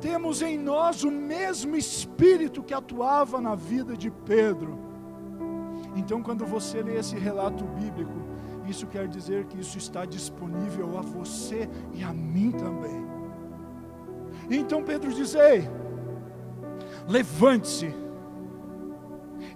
temos 0.00 0.42
em 0.42 0.58
nós 0.58 1.04
o 1.04 1.10
mesmo 1.10 1.76
espírito 1.76 2.62
que 2.62 2.74
atuava 2.74 3.40
na 3.40 3.54
vida 3.54 3.96
de 3.96 4.10
Pedro. 4.10 4.78
Então, 5.94 6.22
quando 6.22 6.44
você 6.44 6.82
lê 6.82 6.98
esse 6.98 7.16
relato 7.16 7.64
bíblico, 7.64 8.26
isso 8.68 8.86
quer 8.86 9.06
dizer 9.06 9.46
que 9.46 9.60
isso 9.60 9.78
está 9.78 10.04
disponível 10.04 10.98
a 10.98 11.00
você 11.00 11.68
e 11.94 12.02
a 12.02 12.12
mim 12.12 12.50
também. 12.50 13.06
Então 14.50 14.82
Pedro 14.82 15.12
diz: 15.12 15.34
Ei, 15.34 15.68
levante-se. 17.08 17.94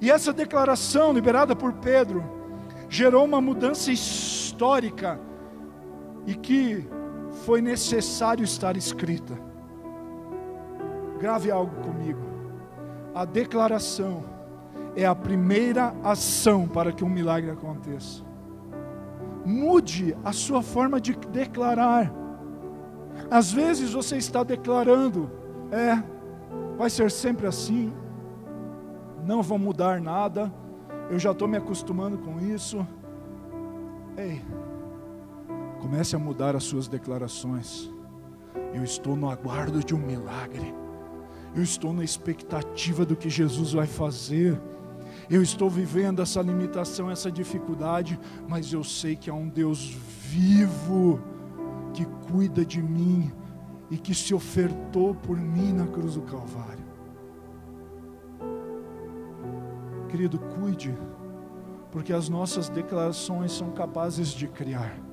E 0.01 0.11
essa 0.11 0.33
declaração 0.33 1.13
liberada 1.13 1.55
por 1.55 1.75
Pedro 1.75 2.25
gerou 2.89 3.25
uma 3.25 3.41
mudança 3.41 3.91
histórica 3.93 5.21
e 6.27 6.35
que 6.35 6.87
foi 7.45 7.61
necessário 7.61 8.45
estar 8.45 8.77
escrita. 8.77 9.50
Grave 11.21 11.51
algo 11.51 11.75
comigo. 11.83 12.21
A 13.15 13.25
declaração 13.25 14.25
é 14.97 15.05
a 15.05 15.15
primeira 15.15 15.95
ação 16.03 16.67
para 16.67 16.93
que 16.93 17.05
um 17.05 17.09
milagre 17.09 17.51
aconteça. 17.51 18.25
Mude 19.45 20.17
a 20.25 20.33
sua 20.33 20.63
forma 20.63 21.01
de 21.01 21.15
declarar. 21.15 22.13
Às 23.31 23.53
vezes 23.53 23.93
você 23.93 24.17
está 24.17 24.43
declarando, 24.43 25.31
é, 25.71 26.03
vai 26.77 26.89
ser 26.89 27.11
sempre 27.11 27.47
assim, 27.47 27.93
não 29.25 29.43
vou 29.43 29.59
mudar 29.59 30.01
nada, 30.01 30.53
eu 31.11 31.19
já 31.19 31.33
estou 31.33 31.47
me 31.47 31.57
acostumando 31.57 32.19
com 32.19 32.41
isso. 32.41 32.87
Ei, 34.17 34.43
comece 35.81 36.17
a 36.17 36.19
mudar 36.19 36.57
as 36.57 36.65
suas 36.65 36.89
declarações. 36.89 37.93
Eu 38.73 38.85
estou 38.85 39.17
no 39.17 39.29
aguardo 39.29 39.85
de 39.85 39.95
um 39.95 39.99
milagre, 39.99 40.75
eu 41.55 41.63
estou 41.63 41.93
na 41.93 42.05
expectativa 42.05 43.05
do 43.05 43.17
que 43.17 43.29
Jesus 43.29 43.73
vai 43.73 43.87
fazer. 43.87 44.61
Eu 45.29 45.43
estou 45.43 45.69
vivendo 45.69 46.23
essa 46.23 46.41
limitação, 46.41 47.11
essa 47.11 47.31
dificuldade, 47.31 48.19
mas 48.49 48.73
eu 48.73 48.83
sei 48.83 49.17
que 49.17 49.31
há 49.31 49.35
um 49.35 49.49
Deus 49.49 49.97
vivo 50.23 51.21
que 51.93 52.05
cuida 52.31 52.65
de 52.65 52.83
mim 52.83 53.33
e 53.91 53.97
que 53.97 54.15
se 54.15 54.35
ofertou 54.35 55.15
por 55.15 55.37
mim 55.37 55.73
na 55.73 55.87
cruz 55.87 56.15
do 56.15 56.23
Calvário. 56.23 56.85
Querido, 60.09 60.39
cuide, 60.39 60.97
porque 61.91 62.13
as 62.13 62.29
nossas 62.29 62.69
declarações 62.69 63.53
são 63.53 63.71
capazes 63.71 64.29
de 64.29 64.47
criar. 64.49 65.10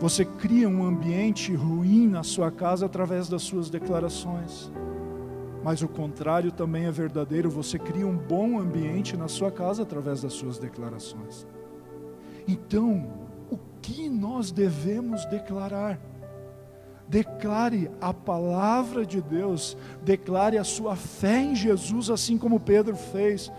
Você 0.00 0.24
cria 0.24 0.68
um 0.68 0.84
ambiente 0.84 1.54
ruim 1.54 2.06
na 2.08 2.22
sua 2.22 2.50
casa 2.50 2.86
através 2.86 3.28
das 3.28 3.42
suas 3.42 3.70
declarações 3.70 4.70
mas 5.64 5.80
o 5.80 5.88
contrário 5.88 6.52
também 6.52 6.84
é 6.84 6.90
verdadeiro. 6.90 7.48
Você 7.48 7.78
cria 7.78 8.06
um 8.06 8.18
bom 8.18 8.58
ambiente 8.58 9.16
na 9.16 9.28
sua 9.28 9.50
casa 9.50 9.82
através 9.82 10.20
das 10.20 10.34
suas 10.34 10.58
declarações. 10.58 11.46
Então, 12.46 13.10
o 13.50 13.58
que 13.80 14.10
nós 14.10 14.52
devemos 14.52 15.24
declarar? 15.24 15.98
Declare 17.08 17.90
a 17.98 18.12
palavra 18.12 19.06
de 19.06 19.22
Deus, 19.22 19.74
declare 20.04 20.58
a 20.58 20.64
sua 20.64 20.96
fé 20.96 21.40
em 21.40 21.56
Jesus, 21.56 22.10
assim 22.10 22.36
como 22.36 22.60
Pedro 22.60 22.94
fez. 22.94 23.50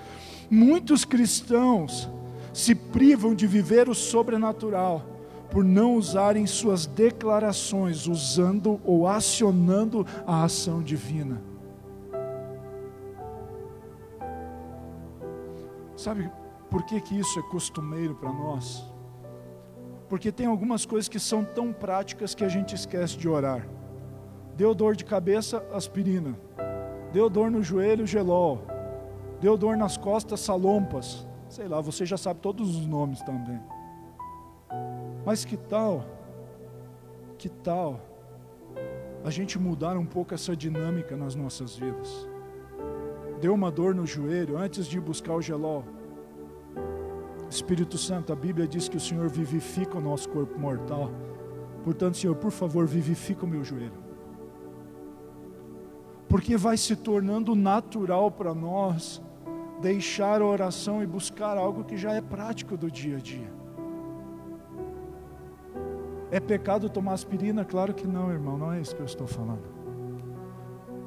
Muitos 0.48 1.06
cristãos 1.06 2.08
se 2.54 2.76
privam 2.76 3.34
de 3.34 3.48
viver 3.48 3.90
o 3.90 3.96
sobrenatural 3.96 5.15
por 5.56 5.64
não 5.64 5.96
usarem 5.96 6.46
suas 6.46 6.86
declarações, 6.86 8.08
usando 8.08 8.78
ou 8.84 9.08
acionando 9.08 10.06
a 10.28 10.44
ação 10.44 10.84
divina. 10.84 11.42
Sabe 15.96 16.30
por 16.70 16.84
que, 16.84 17.00
que 17.00 17.18
isso 17.18 17.40
é 17.40 17.42
costumeiro 17.44 18.16
para 18.16 18.34
nós? 18.34 18.84
Porque 20.10 20.30
tem 20.30 20.46
algumas 20.46 20.86
coisas 20.86 21.08
que 21.08 21.22
são 21.22 21.46
tão 21.46 21.72
práticas 21.72 22.36
que 22.36 22.44
a 22.44 22.50
gente 22.50 22.76
esquece 22.76 23.18
de 23.18 23.30
orar. 23.30 23.66
Deu 24.58 24.76
dor 24.76 24.94
de 24.94 25.06
cabeça, 25.06 25.66
aspirina. 25.72 26.38
Deu 27.14 27.30
dor 27.30 27.50
no 27.50 27.64
joelho, 27.64 28.06
gelol. 28.06 28.62
Deu 29.40 29.56
dor 29.56 29.78
nas 29.78 29.96
costas, 29.96 30.42
salompas. 30.42 31.26
Sei 31.48 31.66
lá, 31.66 31.80
você 31.80 32.06
já 32.06 32.18
sabe 32.18 32.42
todos 32.42 32.76
os 32.76 32.86
nomes 32.86 33.22
também. 33.22 33.62
Mas 35.26 35.44
que 35.44 35.58
tal, 35.58 36.06
que 37.38 37.50
tal 37.50 38.00
a 39.24 39.30
gente 39.30 39.58
mudar 39.58 39.98
um 39.98 40.06
pouco 40.06 40.34
essa 40.34 40.56
dinâmica 40.56 41.18
nas 41.18 41.36
nossas 41.36 41.76
vidas? 41.76 42.28
Deu 43.42 43.54
uma 43.54 43.72
dor 43.72 43.96
no 43.96 44.06
joelho 44.06 44.58
antes 44.58 44.86
de 44.86 45.00
buscar 45.00 45.34
o 45.34 45.42
gelol 45.42 45.84
Espírito 47.50 47.98
Santo, 47.98 48.34
a 48.34 48.36
Bíblia 48.36 48.68
diz 48.68 48.90
que 48.90 48.98
o 48.98 49.00
Senhor 49.00 49.30
vivifica 49.30 49.98
o 49.98 50.02
nosso 50.02 50.28
corpo 50.30 50.60
mortal. 50.60 51.12
Portanto, 51.84 52.18
Senhor, 52.18 52.36
por 52.36 52.52
favor, 52.52 52.86
vivifica 52.86 53.46
o 53.46 53.48
meu 53.48 53.64
joelho. 53.64 54.04
Porque 56.28 56.58
vai 56.58 56.76
se 56.76 56.96
tornando 56.96 57.56
natural 57.56 58.32
para 58.32 58.54
nós 58.54 59.22
deixar 59.80 60.42
a 60.42 60.46
oração 60.46 61.04
e 61.04 61.06
buscar 61.06 61.58
algo 61.58 61.84
que 61.84 61.96
já 61.96 62.14
é 62.14 62.22
prático 62.22 62.76
do 62.76 62.90
dia 62.90 63.18
a 63.18 63.20
dia. 63.20 63.55
É 66.36 66.40
pecado 66.42 66.90
tomar 66.90 67.14
aspirina? 67.14 67.64
Claro 67.64 67.94
que 67.94 68.06
não, 68.06 68.30
irmão, 68.30 68.58
não 68.58 68.74
é 68.74 68.82
isso 68.82 68.94
que 68.94 69.02
eu 69.02 69.06
estou 69.06 69.26
falando. 69.26 69.64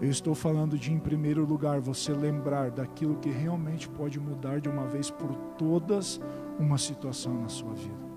Eu 0.00 0.08
estou 0.08 0.34
falando 0.34 0.78
de, 0.78 0.90
em 0.90 0.98
primeiro 0.98 1.44
lugar, 1.44 1.82
você 1.82 2.14
lembrar 2.14 2.70
daquilo 2.70 3.16
que 3.16 3.28
realmente 3.28 3.86
pode 3.90 4.18
mudar 4.18 4.58
de 4.58 4.70
uma 4.70 4.86
vez 4.86 5.10
por 5.10 5.30
todas 5.58 6.18
uma 6.58 6.78
situação 6.78 7.42
na 7.42 7.48
sua 7.50 7.74
vida. 7.74 8.08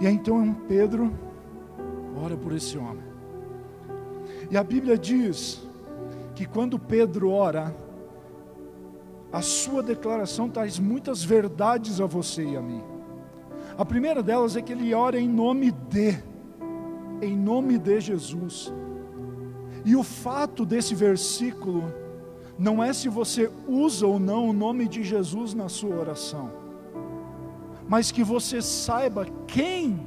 E 0.00 0.06
aí 0.06 0.14
então 0.14 0.54
Pedro 0.66 1.12
ora 2.16 2.34
por 2.34 2.54
esse 2.54 2.78
homem. 2.78 3.04
E 4.50 4.56
a 4.56 4.64
Bíblia 4.64 4.96
diz 4.96 5.62
que 6.34 6.46
quando 6.46 6.78
Pedro 6.78 7.30
ora, 7.30 7.76
a 9.30 9.42
sua 9.42 9.82
declaração 9.82 10.48
traz 10.48 10.78
muitas 10.78 11.22
verdades 11.22 12.00
a 12.00 12.06
você 12.06 12.42
e 12.42 12.56
a 12.56 12.62
mim. 12.62 12.82
A 13.78 13.84
primeira 13.84 14.24
delas 14.24 14.56
é 14.56 14.60
que 14.60 14.72
ele 14.72 14.92
ora 14.92 15.20
em 15.20 15.28
nome 15.28 15.70
de, 15.70 16.20
em 17.22 17.36
nome 17.36 17.78
de 17.78 18.00
Jesus. 18.00 18.74
E 19.84 19.94
o 19.94 20.02
fato 20.02 20.66
desse 20.66 20.96
versículo 20.96 21.84
não 22.58 22.82
é 22.82 22.92
se 22.92 23.08
você 23.08 23.48
usa 23.68 24.04
ou 24.04 24.18
não 24.18 24.48
o 24.48 24.52
nome 24.52 24.88
de 24.88 25.04
Jesus 25.04 25.54
na 25.54 25.68
sua 25.68 25.94
oração, 25.94 26.50
mas 27.88 28.10
que 28.10 28.24
você 28.24 28.60
saiba 28.60 29.24
quem 29.46 30.00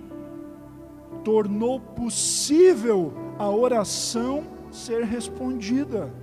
tornou 1.23 1.79
possível 1.79 3.13
a 3.39 3.49
oração 3.49 4.43
ser 4.69 5.05
respondida. 5.05 6.13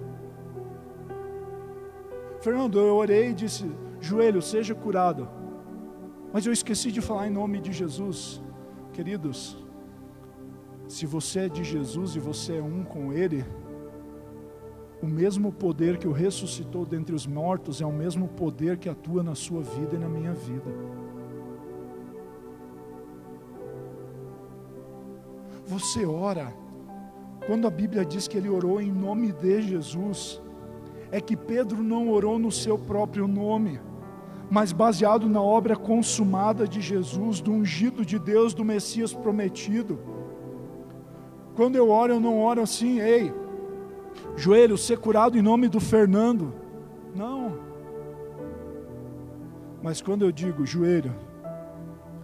Fernando, 2.43 2.78
eu 2.78 2.95
orei 2.95 3.31
e 3.31 3.35
disse: 3.35 3.64
joelho, 4.02 4.43
seja 4.43 4.75
curado. 4.75 5.38
Mas 6.38 6.47
eu 6.47 6.52
esqueci 6.52 6.92
de 6.92 7.00
falar 7.00 7.26
em 7.26 7.30
nome 7.30 7.61
de 7.61 7.73
Jesus. 7.73 8.40
Queridos, 8.92 9.57
se 10.87 11.04
você 11.04 11.40
é 11.40 11.49
de 11.49 11.64
Jesus 11.64 12.14
e 12.14 12.21
você 12.21 12.59
é 12.59 12.62
um 12.62 12.85
com 12.85 13.12
Ele, 13.12 13.45
o 15.02 15.07
mesmo 15.09 15.50
poder 15.50 15.99
que 15.99 16.07
o 16.07 16.12
ressuscitou 16.12 16.87
dentre 16.87 17.12
os 17.12 17.26
mortos 17.26 17.80
é 17.80 17.87
o 17.87 17.92
mesmo 17.92 18.28
poder 18.28 18.78
que 18.78 18.88
atua 18.88 19.21
na 19.21 19.35
sua 19.35 19.62
vida 19.62 19.97
e 19.97 19.99
na 19.99 20.09
minha 20.09 20.33
vida. 20.33 20.71
Você 25.66 26.07
ora, 26.07 26.54
quando 27.49 27.66
a 27.66 27.71
Bíblia 27.71 28.04
diz 28.04 28.28
que 28.28 28.38
ele 28.38 28.49
orou 28.49 28.80
em 28.80 28.92
nome 28.92 29.33
de 29.33 29.61
Jesus, 29.61 30.40
é 31.11 31.21
que 31.21 31.37
Pedro 31.37 31.83
não 31.83 32.09
orou 32.09 32.38
no 32.38 32.52
seu 32.52 32.78
próprio 32.78 33.26
nome, 33.26 33.80
mas 34.50 34.73
baseado 34.73 35.28
na 35.28 35.43
obra 35.43 35.76
consumada 35.76 36.67
de 36.67 36.81
Jesus, 36.81 37.40
do 37.40 37.52
ungido 37.52 38.05
de 38.05 38.19
Deus, 38.19 38.55
do 38.55 38.64
Messias 38.64 39.12
prometido. 39.12 39.99
Quando 41.55 41.76
eu 41.76 41.90
oro, 41.90 42.14
eu 42.14 42.21
não 42.21 42.38
oro 42.38 42.62
assim, 42.62 43.00
ei, 43.00 43.33
joelho, 44.37 44.78
ser 44.78 44.99
curado 44.99 45.37
em 45.37 45.43
nome 45.43 45.69
do 45.69 45.81
Fernando. 45.81 46.55
Não. 47.14 47.59
Mas 49.83 50.00
quando 50.00 50.25
eu 50.25 50.33
digo 50.33 50.64
joelho, 50.64 51.14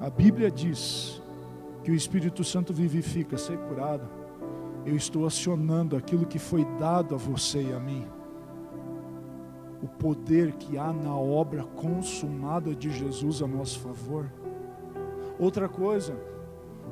a 0.00 0.08
Bíblia 0.08 0.50
diz 0.50 1.22
que 1.82 1.90
o 1.90 1.94
Espírito 1.94 2.42
Santo 2.42 2.72
vivifica, 2.72 3.36
ser 3.36 3.58
curado. 3.58 4.08
Eu 4.86 4.96
estou 4.96 5.26
acionando 5.26 5.96
aquilo 5.96 6.26
que 6.26 6.38
foi 6.38 6.64
dado 6.78 7.14
a 7.14 7.18
você 7.18 7.62
e 7.62 7.72
a 7.72 7.80
mim. 7.80 8.06
O 9.84 9.86
poder 9.86 10.52
que 10.52 10.78
há 10.78 10.90
na 10.90 11.14
obra 11.14 11.62
consumada 11.62 12.74
de 12.74 12.90
Jesus 12.90 13.42
a 13.42 13.46
nosso 13.46 13.80
favor. 13.80 14.32
Outra 15.38 15.68
coisa, 15.68 16.16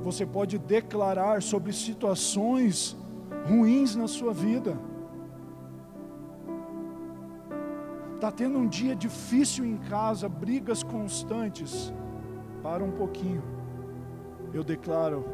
você 0.03 0.27
pode 0.27 0.59
declarar 0.59 1.41
sobre 1.41 1.73
situações 1.73 2.95
ruins 3.49 3.97
na 3.97 4.07
sua 4.07 4.35
vida. 4.35 4.77
Está 8.15 8.31
tendo 8.31 8.59
um 8.59 8.69
dia 8.69 8.95
difícil 8.95 9.65
em 9.65 9.79
casa, 9.79 10.29
brigas 10.29 10.83
constantes. 10.83 11.93
Para 12.63 12.85
um 12.85 12.93
pouquinho. 12.93 13.43
Eu 14.53 14.63
declaro 14.63 15.25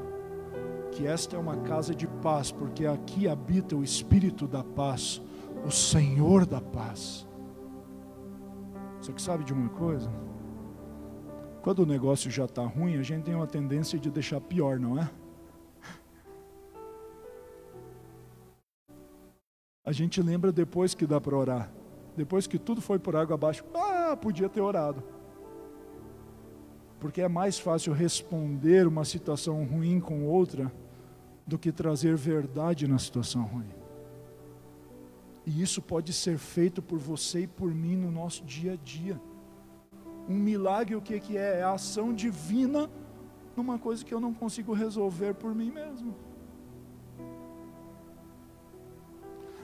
que 0.93 1.07
esta 1.07 1.37
é 1.37 1.39
uma 1.39 1.57
casa 1.59 1.95
de 1.95 2.07
paz, 2.07 2.51
porque 2.51 2.87
aqui 2.87 3.29
habita 3.29 3.77
o 3.77 3.85
Espírito 3.85 4.47
da 4.47 4.65
paz, 4.65 5.21
o 5.67 5.71
Senhor 5.71 6.47
da 6.47 6.61
paz. 6.61 7.28
Você 9.09 9.15
que 9.15 9.23
sabe 9.23 9.43
de 9.43 9.55
uma 9.55 9.71
coisa? 9.71 10.11
Quando 11.63 11.79
o 11.79 11.87
negócio 11.87 12.31
já 12.31 12.45
está 12.45 12.63
ruim, 12.63 12.99
a 12.99 13.03
gente 13.03 13.25
tem 13.25 13.35
uma 13.35 13.47
tendência 13.47 13.99
de 13.99 14.11
deixar 14.11 14.39
pior, 14.39 14.79
não 14.79 14.99
é? 15.01 15.11
A 19.83 19.93
gente 19.93 20.21
lembra 20.21 20.53
depois 20.53 20.95
que 20.95 21.07
dá 21.07 21.19
para 21.19 21.35
orar. 21.35 21.73
Depois 22.19 22.47
que 22.47 22.59
tudo 22.59 22.83
foi 22.83 22.99
por 22.99 23.17
água 23.17 23.35
abaixo, 23.35 23.65
ah, 23.75 24.15
podia 24.15 24.47
ter 24.47 24.61
orado. 24.61 25.03
Porque 27.01 27.23
é 27.23 27.29
mais 27.29 27.59
fácil 27.59 27.95
responder 27.95 28.87
uma 28.87 29.07
situação 29.07 29.65
ruim 29.65 30.01
com 30.01 30.27
outra 30.27 30.71
do 31.47 31.59
que 31.59 31.73
trazer 31.73 32.15
verdade 32.15 32.87
na 32.87 32.99
situação 32.99 33.45
ruim. 33.45 33.78
E 35.49 35.63
isso 35.63 35.81
pode 35.81 36.13
ser 36.13 36.37
feito 36.37 36.83
por 36.83 36.99
você 36.99 37.45
e 37.45 37.47
por 37.47 37.75
mim 37.75 37.97
no 37.97 38.11
nosso 38.11 38.45
dia 38.45 38.75
a 38.75 38.77
dia. 38.77 39.19
Um 40.29 40.35
milagre, 40.35 40.95
o 40.95 41.01
que, 41.01 41.39
é? 41.39 41.61
É 41.61 41.63
a 41.63 41.73
ação 41.73 42.13
divina 42.13 42.91
numa 43.57 43.79
coisa 43.79 44.05
que 44.05 44.13
eu 44.13 44.21
não 44.21 44.35
consigo 44.35 44.75
resolver 44.75 45.33
por 45.33 45.55
mim 45.55 45.71
mesmo. 45.71 46.15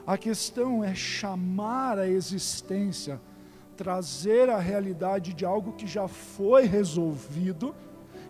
A 0.07 0.17
questão 0.17 0.83
é 0.83 0.95
chamar 0.95 1.99
a 1.99 2.07
existência, 2.07 3.21
trazer 3.77 4.49
a 4.49 4.57
realidade 4.57 5.35
de 5.35 5.45
algo 5.45 5.73
que 5.73 5.85
já 5.85 6.07
foi 6.07 6.65
resolvido 6.65 7.75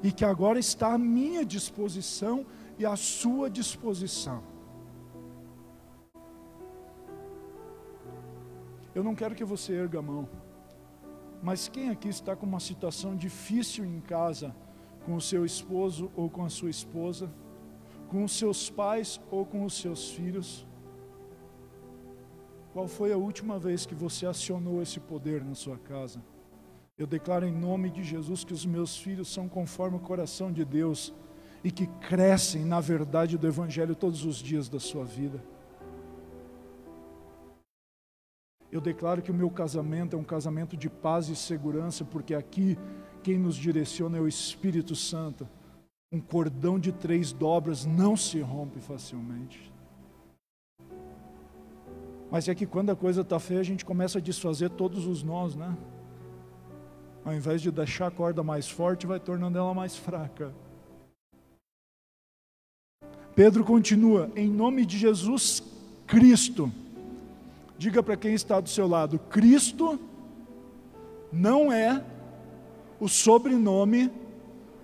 e 0.04 0.12
que 0.12 0.26
agora 0.26 0.60
está 0.60 0.94
à 0.94 0.98
minha 0.98 1.46
disposição 1.46 2.46
e 2.78 2.86
à 2.86 2.98
sua 2.98 3.50
disposição. 3.50 4.44
Eu 8.96 9.04
não 9.04 9.14
quero 9.14 9.36
que 9.36 9.44
você 9.44 9.74
erga 9.74 10.00
a 10.00 10.02
mão. 10.02 10.28
Mas 11.44 11.68
quem 11.68 11.90
aqui 11.90 12.08
está 12.08 12.34
com 12.36 12.46
uma 12.46 12.62
situação 12.62 13.14
difícil 13.16 13.84
em 13.86 14.00
casa, 14.00 14.56
com 15.06 15.16
o 15.16 15.22
seu 15.22 15.46
esposo 15.46 16.10
ou 16.16 16.30
com 16.30 16.46
a 16.46 16.50
sua 16.50 16.70
esposa, 16.70 17.30
com 18.08 18.24
os 18.24 18.32
seus 18.32 18.70
pais 18.70 19.20
ou 19.30 19.46
com 19.46 19.66
os 19.66 19.74
seus 19.78 20.12
filhos? 20.12 20.66
Qual 22.72 22.88
foi 22.88 23.12
a 23.12 23.18
última 23.18 23.60
vez 23.60 23.86
que 23.86 23.94
você 23.94 24.26
acionou 24.26 24.82
esse 24.82 25.00
poder 25.00 25.44
na 25.44 25.56
sua 25.56 25.78
casa? 25.78 26.24
Eu 26.98 27.06
declaro 27.06 27.46
em 27.46 27.52
nome 27.52 27.90
de 27.90 28.02
Jesus 28.02 28.46
que 28.46 28.54
os 28.54 28.66
meus 28.66 28.98
filhos 28.98 29.28
são 29.28 29.50
conforme 29.50 29.98
o 29.98 30.00
coração 30.00 30.52
de 30.54 30.64
Deus 30.64 31.14
e 31.66 31.70
que 31.70 31.88
crescem 31.88 32.64
na 32.64 32.80
verdade 32.80 33.38
do 33.38 33.46
Evangelho 33.46 33.94
todos 33.94 34.24
os 34.24 34.38
dias 34.38 34.70
da 34.70 34.80
sua 34.80 35.04
vida. 35.04 35.44
Eu 38.76 38.82
declaro 38.82 39.22
que 39.22 39.32
o 39.32 39.34
meu 39.34 39.50
casamento 39.50 40.18
é 40.18 40.20
um 40.20 40.24
casamento 40.24 40.76
de 40.76 40.90
paz 40.90 41.30
e 41.30 41.36
segurança, 41.38 42.04
porque 42.04 42.36
aqui 42.36 42.78
quem 43.24 43.40
nos 43.40 43.56
direciona 43.56 44.18
é 44.18 44.20
o 44.20 44.28
Espírito 44.28 44.98
Santo. 44.98 45.48
Um 46.12 46.20
cordão 46.20 46.78
de 46.78 46.92
três 46.92 47.32
dobras 47.32 47.86
não 47.86 48.18
se 48.18 48.42
rompe 48.42 48.82
facilmente. 48.82 49.72
Mas 52.30 52.50
é 52.50 52.54
que 52.54 52.66
quando 52.66 52.90
a 52.90 52.98
coisa 52.98 53.22
está 53.22 53.40
feia, 53.40 53.62
a 53.62 53.64
gente 53.64 53.86
começa 53.86 54.18
a 54.18 54.22
desfazer 54.22 54.70
todos 54.72 55.08
os 55.08 55.24
nós, 55.24 55.56
né? 55.56 55.74
Ao 57.24 57.34
invés 57.34 57.62
de 57.62 57.72
deixar 57.72 58.08
a 58.08 58.12
corda 58.12 58.44
mais 58.44 58.70
forte, 58.70 59.08
vai 59.08 59.22
tornando 59.22 59.58
ela 59.58 59.74
mais 59.74 59.96
fraca. 59.96 60.54
Pedro 63.34 63.64
continua, 63.64 64.30
em 64.36 64.50
nome 64.50 64.86
de 64.86 64.98
Jesus 64.98 65.64
Cristo 66.06 66.70
Diga 67.78 68.02
para 68.02 68.16
quem 68.16 68.34
está 68.34 68.60
do 68.60 68.70
seu 68.70 68.88
lado: 68.88 69.20
Cristo 69.30 70.00
não 71.32 71.72
é 71.72 72.04
o 73.00 73.08
sobrenome 73.08 74.12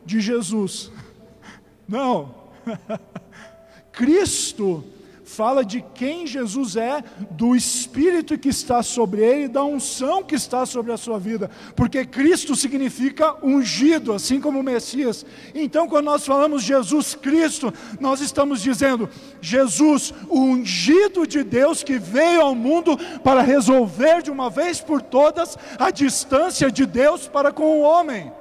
de 0.06 0.20
Jesus. 0.20 0.92
Não. 1.88 2.34
Cristo 3.92 4.84
fala 5.24 5.64
de 5.64 5.84
quem 5.94 6.26
Jesus 6.28 6.76
é, 6.76 7.04
do 7.32 7.56
Espírito 7.56 8.38
que 8.38 8.50
está 8.50 8.82
sobre 8.84 9.22
ele, 9.22 9.48
da 9.48 9.64
unção 9.64 10.24
que 10.24 10.36
está 10.36 10.66
sobre 10.66 10.92
a 10.92 10.98
sua 10.98 11.20
vida, 11.20 11.50
porque 11.76 12.06
Cristo 12.06 12.56
significa 12.56 13.36
ungido, 13.44 14.14
assim 14.14 14.40
como 14.40 14.60
o 14.60 14.64
Messias. 14.64 15.26
Então, 15.54 15.88
quando 15.88 16.06
nós 16.06 16.26
falamos 16.26 16.64
Jesus 16.64 17.16
Cristo, 17.16 17.74
nós 18.00 18.22
estamos 18.22 18.62
dizendo 18.62 19.10
Jesus, 19.40 20.14
o 20.28 20.40
ungido 20.40 21.26
de 21.26 21.44
Deus 21.44 21.84
que 21.84 21.98
veio 21.98 22.42
ao 22.42 22.56
mundo 22.56 22.98
para 23.24 23.42
resolver 23.42 24.22
de 24.22 24.32
uma 24.32 24.50
vez 24.50 24.80
por 24.80 25.02
todas 25.02 25.58
a 25.78 25.92
distância 25.92 26.72
de 26.72 26.86
Deus 26.86 27.28
para 27.28 27.52
com 27.52 27.80
o 27.80 27.82
homem. 27.82 28.32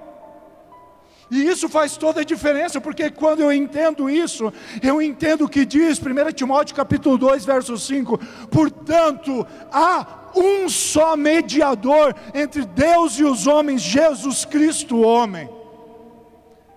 E 1.30 1.46
isso 1.46 1.68
faz 1.68 1.96
toda 1.96 2.22
a 2.22 2.24
diferença, 2.24 2.80
porque 2.80 3.08
quando 3.08 3.40
eu 3.40 3.52
entendo 3.52 4.10
isso, 4.10 4.52
eu 4.82 5.00
entendo 5.00 5.44
o 5.44 5.48
que 5.48 5.64
diz 5.64 6.00
1 6.00 6.32
Timóteo 6.32 6.74
capítulo 6.74 7.16
2, 7.16 7.44
verso 7.44 7.78
5. 7.78 8.18
Portanto, 8.48 9.46
há 9.70 10.32
um 10.34 10.68
só 10.68 11.16
mediador 11.16 12.14
entre 12.34 12.64
Deus 12.64 13.18
e 13.18 13.24
os 13.24 13.46
homens, 13.46 13.80
Jesus 13.80 14.44
Cristo, 14.44 15.00
homem. 15.00 15.48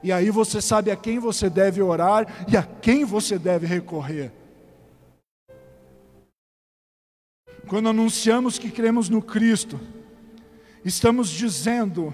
E 0.04 0.12
aí 0.12 0.30
você 0.30 0.62
sabe 0.62 0.92
a 0.92 0.96
quem 0.96 1.18
você 1.18 1.50
deve 1.50 1.82
orar 1.82 2.46
e 2.48 2.56
a 2.56 2.62
quem 2.62 3.06
você 3.06 3.40
deve 3.40 3.66
recorrer. 3.66 4.32
Quando 7.68 7.90
anunciamos 7.90 8.60
que 8.60 8.70
cremos 8.70 9.10
no 9.10 9.22
Cristo, 9.22 9.80
estamos 10.86 11.30
dizendo, 11.30 12.14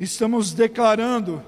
estamos 0.00 0.52
declarando 0.52 1.44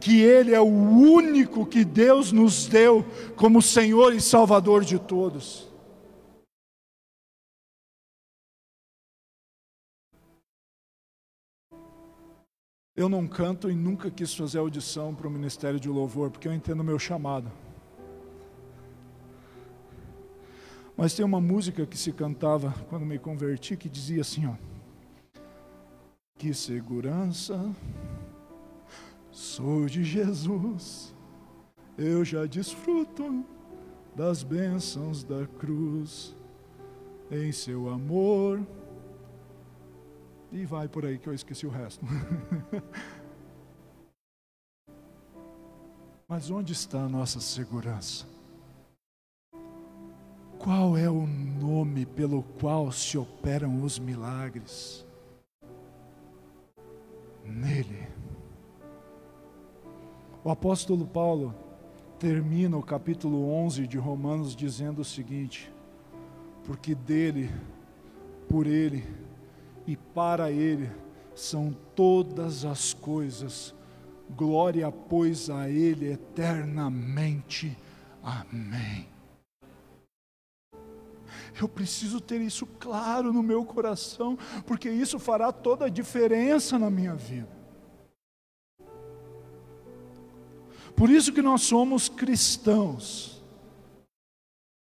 que 0.00 0.20
Ele 0.20 0.54
é 0.54 0.60
o 0.60 0.64
único 0.64 1.66
que 1.66 1.84
Deus 1.84 2.32
nos 2.32 2.66
deu 2.66 3.04
como 3.36 3.60
Senhor 3.60 4.14
e 4.14 4.20
Salvador 4.20 4.84
de 4.84 4.98
todos. 4.98 5.68
Eu 12.98 13.08
não 13.08 13.28
canto 13.28 13.70
e 13.70 13.76
nunca 13.76 14.10
quis 14.10 14.34
fazer 14.34 14.58
audição 14.58 15.14
para 15.14 15.28
o 15.28 15.30
ministério 15.30 15.78
de 15.78 15.88
louvor, 15.88 16.32
porque 16.32 16.48
eu 16.48 16.52
entendo 16.52 16.80
o 16.80 16.84
meu 16.84 16.98
chamado. 16.98 17.48
Mas 20.96 21.14
tem 21.14 21.24
uma 21.24 21.40
música 21.40 21.86
que 21.86 21.96
se 21.96 22.12
cantava 22.12 22.74
quando 22.88 23.06
me 23.06 23.16
converti 23.16 23.76
que 23.76 23.88
dizia 23.88 24.22
assim, 24.22 24.46
ó: 24.46 24.54
Que 26.36 26.52
segurança 26.52 27.72
sou 29.38 29.86
de 29.86 30.02
Jesus. 30.02 31.14
Eu 31.96 32.24
já 32.24 32.44
desfruto 32.44 33.44
das 34.14 34.42
bênçãos 34.42 35.22
da 35.22 35.46
cruz 35.46 36.34
em 37.30 37.52
seu 37.52 37.88
amor. 37.88 38.66
E 40.50 40.64
vai 40.64 40.88
por 40.88 41.06
aí 41.06 41.18
que 41.18 41.28
eu 41.28 41.34
esqueci 41.34 41.66
o 41.66 41.70
resto. 41.70 42.04
Mas 46.26 46.50
onde 46.50 46.72
está 46.72 47.04
a 47.04 47.08
nossa 47.08 47.38
segurança? 47.40 48.26
Qual 50.58 50.96
é 50.96 51.08
o 51.08 51.24
nome 51.26 52.04
pelo 52.04 52.42
qual 52.60 52.90
se 52.90 53.16
operam 53.16 53.84
os 53.84 54.00
milagres? 54.00 55.06
Nele. 57.44 58.17
O 60.44 60.50
apóstolo 60.50 61.04
Paulo 61.04 61.52
termina 62.18 62.76
o 62.76 62.82
capítulo 62.82 63.50
11 63.52 63.86
de 63.88 63.98
Romanos 63.98 64.54
dizendo 64.54 65.00
o 65.00 65.04
seguinte: 65.04 65.72
Porque 66.64 66.94
dele, 66.94 67.50
por 68.48 68.66
ele 68.66 69.04
e 69.86 69.96
para 69.96 70.50
ele 70.50 70.90
são 71.34 71.76
todas 71.94 72.64
as 72.64 72.94
coisas, 72.94 73.74
glória, 74.36 74.90
pois, 74.92 75.50
a 75.50 75.68
ele 75.68 76.12
eternamente. 76.12 77.76
Amém. 78.22 79.08
Eu 81.60 81.68
preciso 81.68 82.20
ter 82.20 82.40
isso 82.40 82.64
claro 82.64 83.32
no 83.32 83.42
meu 83.42 83.64
coração, 83.64 84.38
porque 84.66 84.88
isso 84.88 85.18
fará 85.18 85.50
toda 85.50 85.86
a 85.86 85.88
diferença 85.88 86.78
na 86.78 86.88
minha 86.88 87.14
vida. 87.16 87.57
Por 90.98 91.10
isso 91.10 91.32
que 91.32 91.40
nós 91.40 91.62
somos 91.62 92.08
cristãos, 92.08 93.40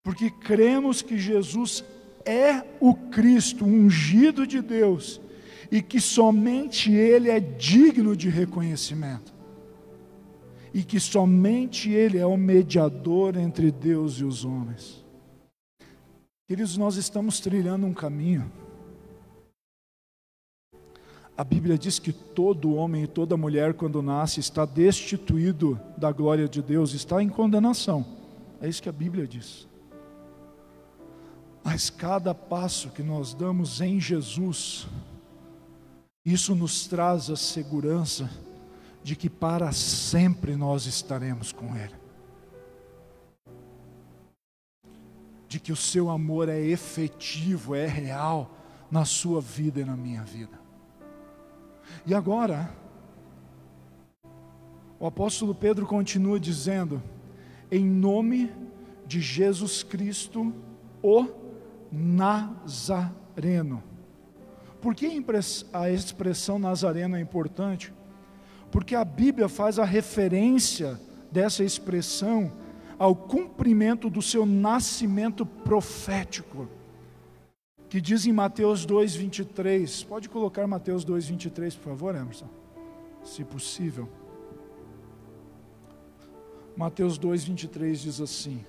porque 0.04 0.28
cremos 0.30 1.00
que 1.00 1.16
Jesus 1.16 1.82
é 2.22 2.62
o 2.78 2.94
Cristo, 2.94 3.64
ungido 3.64 4.46
de 4.46 4.60
Deus, 4.60 5.18
e 5.70 5.80
que 5.80 6.02
somente 6.02 6.92
Ele 6.92 7.30
é 7.30 7.40
digno 7.40 8.14
de 8.14 8.28
reconhecimento, 8.28 9.32
e 10.74 10.84
que 10.84 11.00
somente 11.00 11.90
Ele 11.90 12.18
é 12.18 12.26
o 12.26 12.36
mediador 12.36 13.34
entre 13.38 13.70
Deus 13.70 14.16
e 14.16 14.24
os 14.24 14.44
homens. 14.44 15.02
Queridos, 16.46 16.76
nós 16.76 16.96
estamos 16.96 17.40
trilhando 17.40 17.86
um 17.86 17.94
caminho 17.94 18.52
a 21.42 21.44
Bíblia 21.44 21.76
diz 21.76 21.98
que 21.98 22.12
todo 22.12 22.72
homem 22.72 23.02
e 23.02 23.06
toda 23.08 23.36
mulher, 23.36 23.74
quando 23.74 24.00
nasce, 24.00 24.38
está 24.38 24.64
destituído 24.64 25.76
da 25.98 26.12
glória 26.12 26.48
de 26.48 26.62
Deus, 26.62 26.94
está 26.94 27.20
em 27.20 27.28
condenação. 27.28 28.06
É 28.60 28.68
isso 28.68 28.80
que 28.80 28.88
a 28.88 28.92
Bíblia 28.92 29.26
diz. 29.26 29.66
Mas 31.64 31.90
cada 31.90 32.32
passo 32.32 32.90
que 32.90 33.02
nós 33.02 33.34
damos 33.34 33.80
em 33.80 33.98
Jesus, 33.98 34.86
isso 36.24 36.54
nos 36.54 36.86
traz 36.86 37.28
a 37.28 37.34
segurança 37.34 38.30
de 39.02 39.16
que 39.16 39.28
para 39.28 39.72
sempre 39.72 40.54
nós 40.54 40.86
estaremos 40.86 41.50
com 41.50 41.74
Ele. 41.74 41.96
De 45.48 45.58
que 45.58 45.72
o 45.72 45.76
seu 45.76 46.08
amor 46.08 46.48
é 46.48 46.60
efetivo, 46.60 47.74
é 47.74 47.88
real 47.88 48.56
na 48.88 49.04
sua 49.04 49.40
vida 49.40 49.80
e 49.80 49.84
na 49.84 49.96
minha 49.96 50.22
vida. 50.22 50.61
E 52.04 52.14
agora, 52.14 52.68
o 54.98 55.06
apóstolo 55.06 55.54
Pedro 55.54 55.86
continua 55.86 56.40
dizendo: 56.40 57.00
em 57.70 57.84
nome 57.84 58.52
de 59.06 59.20
Jesus 59.20 59.84
Cristo, 59.84 60.52
o 61.02 61.26
Nazareno. 61.92 63.82
Por 64.80 64.96
que 64.96 65.24
a 65.72 65.90
expressão 65.90 66.58
Nazareno 66.58 67.16
é 67.16 67.20
importante? 67.20 67.92
Porque 68.70 68.96
a 68.96 69.04
Bíblia 69.04 69.48
faz 69.48 69.78
a 69.78 69.84
referência 69.84 71.00
dessa 71.30 71.62
expressão 71.62 72.50
ao 72.98 73.14
cumprimento 73.14 74.10
do 74.10 74.20
seu 74.20 74.44
nascimento 74.44 75.46
profético 75.46 76.68
que 77.92 78.00
diz 78.00 78.24
em 78.24 78.32
Mateus 78.32 78.86
2:23. 78.86 80.02
Pode 80.04 80.26
colocar 80.26 80.66
Mateus 80.66 81.04
2:23, 81.04 81.76
por 81.76 81.90
favor, 81.90 82.14
Emerson, 82.14 82.48
se 83.22 83.44
possível. 83.44 84.08
Mateus 86.74 87.18
2:23 87.18 88.00
diz 88.00 88.18
assim: 88.18 88.64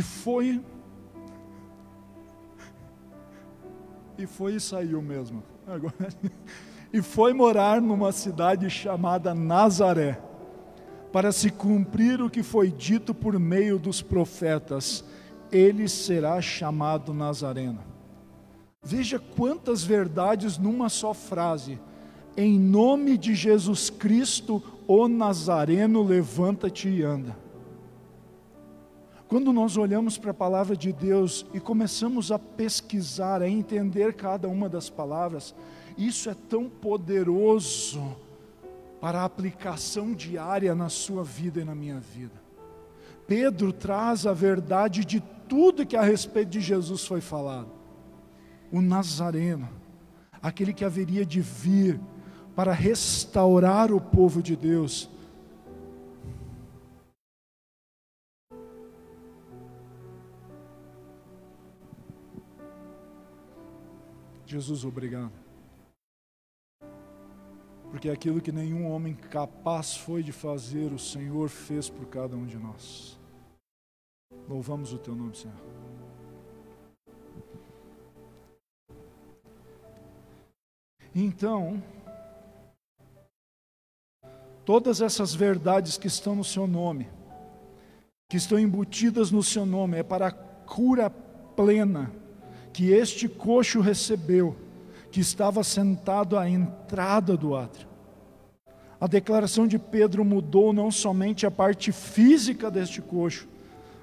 E 0.00 0.02
foi. 0.02 0.58
E 4.16 4.26
foi 4.26 4.54
e 4.54 4.60
saiu 4.60 5.02
mesmo. 5.02 5.42
Agora, 5.66 6.08
e 6.90 7.02
foi 7.02 7.34
morar 7.34 7.82
numa 7.82 8.10
cidade 8.10 8.70
chamada 8.70 9.34
Nazaré, 9.34 10.18
para 11.12 11.30
se 11.32 11.50
cumprir 11.50 12.22
o 12.22 12.30
que 12.30 12.42
foi 12.42 12.70
dito 12.70 13.12
por 13.12 13.38
meio 13.38 13.78
dos 13.78 14.00
profetas: 14.00 15.04
ele 15.52 15.86
será 15.86 16.40
chamado 16.40 17.12
Nazareno. 17.12 17.84
Veja 18.82 19.18
quantas 19.18 19.84
verdades 19.84 20.56
numa 20.56 20.88
só 20.88 21.12
frase. 21.12 21.78
Em 22.38 22.58
nome 22.58 23.18
de 23.18 23.34
Jesus 23.34 23.90
Cristo, 23.90 24.62
o 24.88 25.06
Nazareno, 25.06 26.02
levanta-te 26.02 26.88
e 26.88 27.02
anda. 27.02 27.49
Quando 29.30 29.52
nós 29.52 29.76
olhamos 29.76 30.18
para 30.18 30.32
a 30.32 30.34
palavra 30.34 30.76
de 30.76 30.92
Deus 30.92 31.46
e 31.54 31.60
começamos 31.60 32.32
a 32.32 32.38
pesquisar, 32.38 33.40
a 33.40 33.48
entender 33.48 34.14
cada 34.14 34.48
uma 34.48 34.68
das 34.68 34.90
palavras, 34.90 35.54
isso 35.96 36.28
é 36.28 36.34
tão 36.34 36.68
poderoso 36.68 38.16
para 39.00 39.20
a 39.20 39.24
aplicação 39.24 40.12
diária 40.14 40.74
na 40.74 40.88
sua 40.88 41.22
vida 41.22 41.60
e 41.60 41.64
na 41.64 41.76
minha 41.76 42.00
vida. 42.00 42.34
Pedro 43.24 43.72
traz 43.72 44.26
a 44.26 44.32
verdade 44.32 45.04
de 45.04 45.20
tudo 45.48 45.86
que 45.86 45.96
a 45.96 46.02
respeito 46.02 46.48
de 46.50 46.60
Jesus 46.60 47.06
foi 47.06 47.20
falado. 47.20 47.70
O 48.72 48.80
Nazareno, 48.80 49.68
aquele 50.42 50.72
que 50.72 50.84
haveria 50.84 51.24
de 51.24 51.40
vir 51.40 52.00
para 52.56 52.72
restaurar 52.72 53.92
o 53.92 54.00
povo 54.00 54.42
de 54.42 54.56
Deus 54.56 55.08
Jesus, 64.50 64.84
obrigado. 64.84 65.30
Porque 67.88 68.10
aquilo 68.10 68.40
que 68.40 68.50
nenhum 68.50 68.90
homem 68.90 69.14
capaz 69.14 69.96
foi 69.96 70.24
de 70.24 70.32
fazer, 70.32 70.92
o 70.92 70.98
Senhor 70.98 71.48
fez 71.48 71.88
por 71.88 72.06
cada 72.06 72.34
um 72.34 72.44
de 72.44 72.58
nós. 72.58 73.16
Louvamos 74.48 74.92
o 74.92 74.98
teu 74.98 75.14
nome, 75.14 75.36
Senhor. 75.36 75.56
Então, 81.14 81.80
todas 84.64 85.00
essas 85.00 85.32
verdades 85.32 85.96
que 85.96 86.08
estão 86.08 86.34
no 86.34 86.44
seu 86.44 86.66
nome, 86.66 87.08
que 88.28 88.36
estão 88.36 88.58
embutidas 88.58 89.30
no 89.30 89.44
seu 89.44 89.64
nome, 89.64 89.98
é 89.98 90.02
para 90.02 90.26
a 90.26 90.32
cura 90.32 91.08
plena 91.08 92.12
que 92.72 92.90
este 92.90 93.28
coxo 93.28 93.80
recebeu, 93.80 94.56
que 95.10 95.20
estava 95.20 95.64
sentado 95.64 96.38
à 96.38 96.48
entrada 96.48 97.36
do 97.36 97.54
átrio. 97.54 97.88
A 99.00 99.06
declaração 99.06 99.66
de 99.66 99.78
Pedro 99.78 100.24
mudou 100.24 100.72
não 100.72 100.90
somente 100.90 101.46
a 101.46 101.50
parte 101.50 101.90
física 101.90 102.70
deste 102.70 103.00
coxo, 103.00 103.48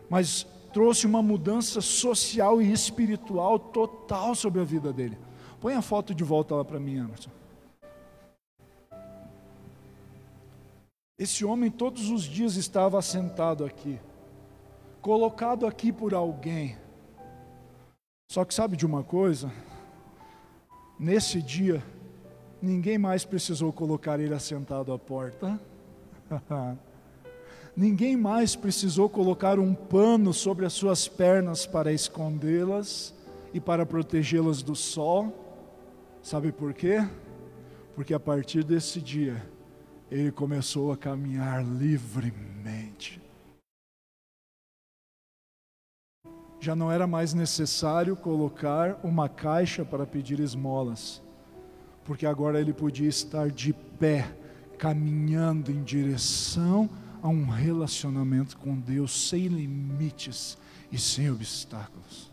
mas 0.10 0.46
trouxe 0.74 1.06
uma 1.06 1.22
mudança 1.22 1.82
social 1.82 2.62
e 2.62 2.72
espiritual 2.72 3.60
total 3.60 4.36
sobre 4.36 4.62
a 4.62 4.64
vida 4.64 4.92
dele. 4.92 5.18
Põe 5.62 5.76
a 5.76 5.82
foto 5.82 6.14
de 6.14 6.24
volta 6.24 6.56
lá 6.56 6.66
para 6.66 6.80
mim, 6.80 6.98
Emerson. 6.98 7.30
Esse 11.18 11.44
homem 11.44 11.72
todos 11.72 12.10
os 12.10 12.24
dias 12.24 12.56
estava 12.58 13.02
sentado 13.02 13.66
aqui, 13.66 14.00
colocado 15.02 15.66
aqui 15.66 15.92
por 15.92 16.14
alguém. 16.14 16.78
Só 18.28 18.44
que 18.44 18.54
sabe 18.54 18.76
de 18.76 18.86
uma 18.86 19.04
coisa? 19.04 19.50
Nesse 21.00 21.42
dia, 21.42 21.82
ninguém 22.62 22.98
mais 22.98 23.24
precisou 23.24 23.72
colocar 23.72 24.20
ele 24.20 24.34
assentado 24.34 24.92
à 24.92 25.00
porta. 25.00 25.58
ninguém 27.76 28.18
mais 28.18 28.54
precisou 28.54 29.08
colocar 29.10 29.60
um 29.60 29.74
pano 29.74 30.34
sobre 30.34 30.66
as 30.66 30.74
suas 30.74 31.08
pernas 31.08 31.66
para 31.66 31.94
escondê-las 31.94 33.14
e 33.54 33.62
para 33.62 33.86
protegê-las 33.86 34.62
do 34.62 34.76
sol. 34.76 35.34
Sabe 36.22 36.52
por 36.52 36.74
quê? 36.74 37.08
Porque 37.96 38.14
a 38.14 38.20
partir 38.20 38.62
desse 38.62 39.00
dia, 39.00 39.42
ele 40.12 40.34
começou 40.34 40.92
a 40.92 40.98
caminhar 40.98 41.64
livremente. 41.64 43.22
Já 46.60 46.76
não 46.76 46.92
era 46.92 47.06
mais 47.06 47.34
necessário 47.34 48.16
colocar 48.16 49.00
uma 49.04 49.30
caixa 49.30 49.86
para 49.86 50.06
pedir 50.06 50.40
esmolas, 50.40 51.22
porque 52.04 52.26
agora 52.26 52.60
ele 52.60 52.74
podia 52.74 53.08
estar 53.08 53.50
de 53.50 53.74
pé, 53.74 54.28
caminhando 54.78 55.72
em 55.72 55.84
direção 55.84 56.90
a 57.22 57.28
um 57.28 57.46
relacionamento 57.46 58.58
com 58.58 58.76
Deus 58.76 59.30
sem 59.30 59.48
limites 59.48 60.58
e 60.92 60.98
sem 60.98 61.30
obstáculos. 61.30 62.32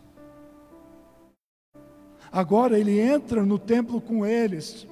Agora 2.31 2.77
ele 2.77 2.99
entra 2.99 3.45
no 3.45 3.57
templo 3.57 4.01
com 4.01 4.25
eles. 4.25 4.87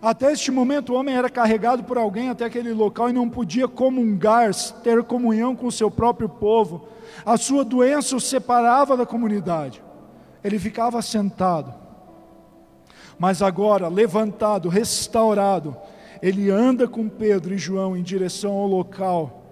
Até 0.00 0.32
este 0.32 0.50
momento 0.50 0.92
o 0.92 0.96
homem 0.96 1.14
era 1.14 1.30
carregado 1.30 1.84
por 1.84 1.96
alguém 1.96 2.28
até 2.28 2.44
aquele 2.44 2.72
local 2.72 3.08
e 3.08 3.12
não 3.12 3.28
podia 3.28 3.66
comungar, 3.66 4.54
ter 4.82 5.02
comunhão 5.02 5.56
com 5.56 5.66
o 5.66 5.72
seu 5.72 5.90
próprio 5.90 6.28
povo. 6.28 6.88
A 7.24 7.36
sua 7.36 7.64
doença 7.64 8.16
o 8.16 8.20
separava 8.20 8.96
da 8.96 9.06
comunidade. 9.06 9.82
Ele 10.44 10.58
ficava 10.58 11.00
sentado. 11.00 11.74
Mas 13.18 13.40
agora, 13.40 13.88
levantado, 13.88 14.68
restaurado, 14.68 15.76
ele 16.20 16.50
anda 16.50 16.86
com 16.86 17.08
Pedro 17.08 17.54
e 17.54 17.58
João 17.58 17.96
em 17.96 18.02
direção 18.02 18.52
ao 18.52 18.66
local 18.66 19.42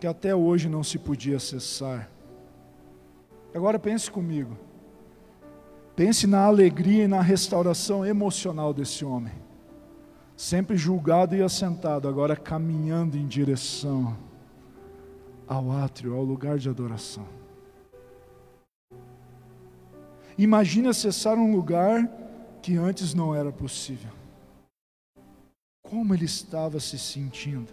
que 0.00 0.06
até 0.06 0.34
hoje 0.34 0.68
não 0.68 0.82
se 0.82 0.98
podia 0.98 1.36
acessar. 1.36 2.10
Agora 3.54 3.78
pense 3.78 4.10
comigo. 4.10 4.56
Pense 5.94 6.26
na 6.26 6.44
alegria 6.44 7.04
e 7.04 7.08
na 7.08 7.20
restauração 7.20 8.04
emocional 8.04 8.74
desse 8.74 9.04
homem. 9.04 9.43
Sempre 10.36 10.76
julgado 10.76 11.36
e 11.36 11.42
assentado, 11.42 12.08
agora 12.08 12.34
caminhando 12.34 13.16
em 13.16 13.26
direção 13.26 14.16
ao 15.46 15.70
átrio, 15.70 16.14
ao 16.14 16.24
lugar 16.24 16.58
de 16.58 16.68
adoração. 16.68 17.26
Imagine 20.36 20.88
acessar 20.88 21.38
um 21.38 21.54
lugar 21.54 22.08
que 22.60 22.76
antes 22.76 23.14
não 23.14 23.34
era 23.34 23.52
possível. 23.52 24.10
Como 25.82 26.12
ele 26.12 26.24
estava 26.24 26.80
se 26.80 26.98
sentindo? 26.98 27.72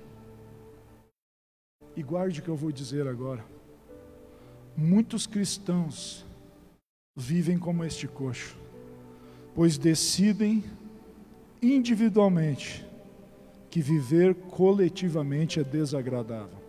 E 1.96 2.04
guarde 2.04 2.40
o 2.40 2.44
que 2.44 2.50
eu 2.50 2.56
vou 2.56 2.72
dizer 2.72 3.08
agora. 3.08 3.44
Muitos 4.78 5.26
cristãos 5.26 6.26
vivem 7.16 7.58
como 7.58 7.84
este 7.84 8.08
coxo, 8.08 8.56
pois 9.56 9.78
decidem 9.78 10.64
individualmente 11.62 12.86
que 13.70 13.82
viver 13.82 14.36
coletivamente 14.36 15.60
é 15.60 15.64
desagradável. 15.64 16.60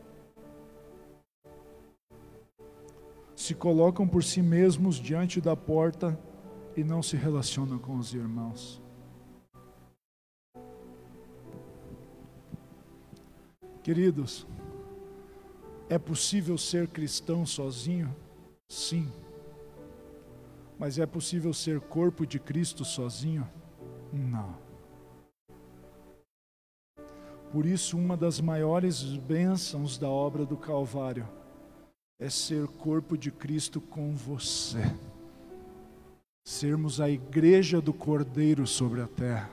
Se 3.35 3.55
colocam 3.55 4.07
por 4.07 4.23
si 4.23 4.43
mesmos 4.43 4.97
diante 4.97 5.41
da 5.41 5.57
porta 5.57 6.19
e 6.77 6.85
não 6.85 7.03
se 7.03 7.17
relacionam 7.17 7.79
com 7.79 7.97
os 7.97 8.15
irmãos. 8.15 8.81
Queridos, 13.83 14.47
é 15.89 15.99
possível 15.99 16.57
ser 16.57 16.87
cristão 16.87 17.45
sozinho? 17.45 18.15
Sim. 18.69 19.11
Mas 20.79 21.01
é 21.01 21.07
possível 21.07 21.53
ser 21.53 21.81
corpo 21.81 22.25
de 22.25 22.39
Cristo 22.39 22.85
sozinho? 22.85 23.49
Não. 24.13 24.72
Por 27.53 27.67
isso, 27.67 27.99
uma 27.99 28.17
das 28.17 28.41
maiores 28.41 29.03
bênçãos 29.03 29.99
da 29.99 30.09
obra 30.09 30.47
do 30.47 30.57
Calvário 30.57 31.29
é 32.19 32.31
ser 32.31 32.67
corpo 32.67 33.15
de 33.19 33.31
Cristo 33.31 33.79
com 33.79 34.15
você. 34.15 34.83
Sermos 36.43 36.99
a 36.99 37.11
igreja 37.11 37.79
do 37.79 37.93
Cordeiro 37.93 38.67
sobre 38.67 39.03
a 39.03 39.07
terra. 39.07 39.51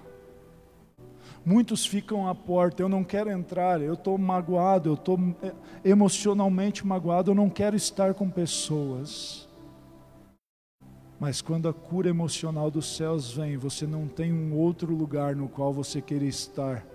Muitos 1.46 1.86
ficam 1.86 2.26
à 2.26 2.34
porta, 2.34 2.82
eu 2.82 2.88
não 2.88 3.04
quero 3.04 3.30
entrar, 3.30 3.82
eu 3.82 3.96
estou 3.96 4.18
magoado, 4.18 4.90
eu 4.90 4.94
estou 4.94 5.20
eh, 5.42 5.54
emocionalmente 5.84 6.88
magoado, 6.88 7.32
eu 7.32 7.36
não 7.36 7.50
quero 7.50 7.76
estar 7.76 8.14
com 8.14 8.30
pessoas. 8.30 9.46
Mas 11.20 11.42
quando 11.42 11.68
a 11.68 11.74
cura 11.74 12.08
emocional 12.08 12.72
dos 12.72 12.96
céus 12.96 13.34
vem, 13.34 13.58
você 13.58 13.86
não 13.86 14.08
tem 14.08 14.32
um 14.32 14.56
outro 14.56 14.96
lugar 14.96 15.36
no 15.36 15.50
qual 15.50 15.74
você 15.74 16.02
queira 16.02 16.24
estar, 16.24 16.86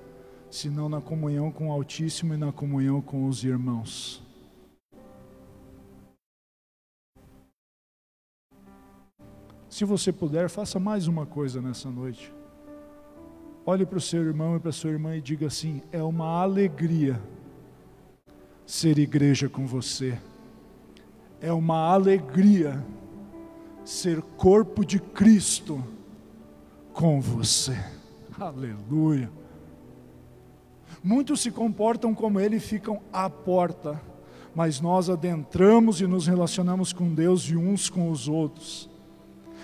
senão 0.55 0.89
na 0.89 1.01
comunhão 1.01 1.51
com 1.51 1.69
o 1.69 1.73
Altíssimo 1.73 2.33
e 2.33 2.37
na 2.37 2.53
comunhão 2.53 3.03
com 3.03 3.27
os 3.27 3.43
irmãos. 3.43 4.23
Se 9.69 9.85
você 9.85 10.13
puder, 10.13 10.49
faça 10.49 10.79
mais 10.79 11.09
uma 11.09 11.27
coisa 11.27 11.61
nessa 11.61 11.91
noite. 11.91 12.33
Olhe 13.67 13.85
para 13.85 13.99
o 13.99 14.01
seu 14.01 14.23
irmão 14.23 14.57
e 14.57 14.61
para 14.61 14.71
a 14.71 14.73
sua 14.73 14.91
irmã 14.91 15.17
e 15.17 15.21
diga 15.21 15.49
assim: 15.49 15.83
é 15.91 16.01
uma 16.01 16.41
alegria 16.41 17.21
ser 18.65 18.97
igreja 18.97 19.49
com 19.49 19.67
você. 19.67 20.17
É 21.41 21.53
uma 21.53 21.93
alegria 21.93 22.81
ser 23.85 24.23
corpo 24.23 24.85
de 24.85 25.01
Cristo 25.01 25.83
com 26.93 27.21
você. 27.21 27.77
Aleluia. 28.39 29.44
Muitos 31.05 31.43
se 31.43 31.51
comportam 31.51 32.15
como 32.15 32.41
ele 32.41 32.57
e 32.57 32.61
ficam 32.61 33.03
à 33.13 33.29
porta, 33.29 34.01
mas 34.55 34.81
nós 34.81 35.11
adentramos 35.11 36.01
e 36.01 36.07
nos 36.07 36.27
relacionamos 36.27 36.95
com 36.95 37.13
Deus 37.13 37.43
e 37.43 37.55
uns 37.55 37.91
com 37.91 38.11
os 38.11 38.27
outros. 38.27 38.89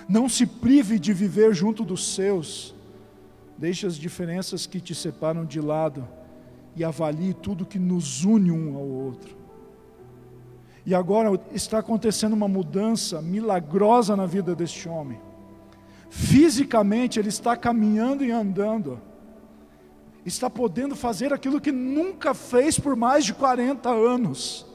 Não 0.06 0.28
se 0.28 0.44
prive 0.44 0.98
de 0.98 1.14
viver 1.14 1.54
junto 1.54 1.82
dos 1.82 2.14
seus. 2.14 2.74
Deixe 3.56 3.86
as 3.86 3.96
diferenças 3.96 4.66
que 4.66 4.82
te 4.82 4.94
separam 4.94 5.46
de 5.46 5.62
lado 5.62 6.06
e 6.76 6.84
avalie 6.84 7.32
tudo 7.32 7.64
que 7.64 7.78
nos 7.78 8.22
une 8.22 8.50
um 8.50 8.76
ao 8.76 8.84
outro. 8.84 9.34
E 10.84 10.94
agora 10.94 11.40
está 11.52 11.78
acontecendo 11.78 12.34
uma 12.34 12.48
mudança 12.48 13.22
milagrosa 13.22 14.14
na 14.14 14.26
vida 14.26 14.54
deste 14.54 14.90
homem. 14.90 15.18
Fisicamente 16.10 17.18
ele 17.18 17.30
está 17.30 17.56
caminhando 17.56 18.22
e 18.22 18.30
andando. 18.30 19.00
Está 20.24 20.50
podendo 20.50 20.94
fazer 20.94 21.32
aquilo 21.32 21.60
que 21.60 21.72
nunca 21.72 22.34
fez 22.34 22.78
por 22.78 22.94
mais 22.94 23.24
de 23.24 23.32
40 23.32 23.88
anos. 23.88 24.66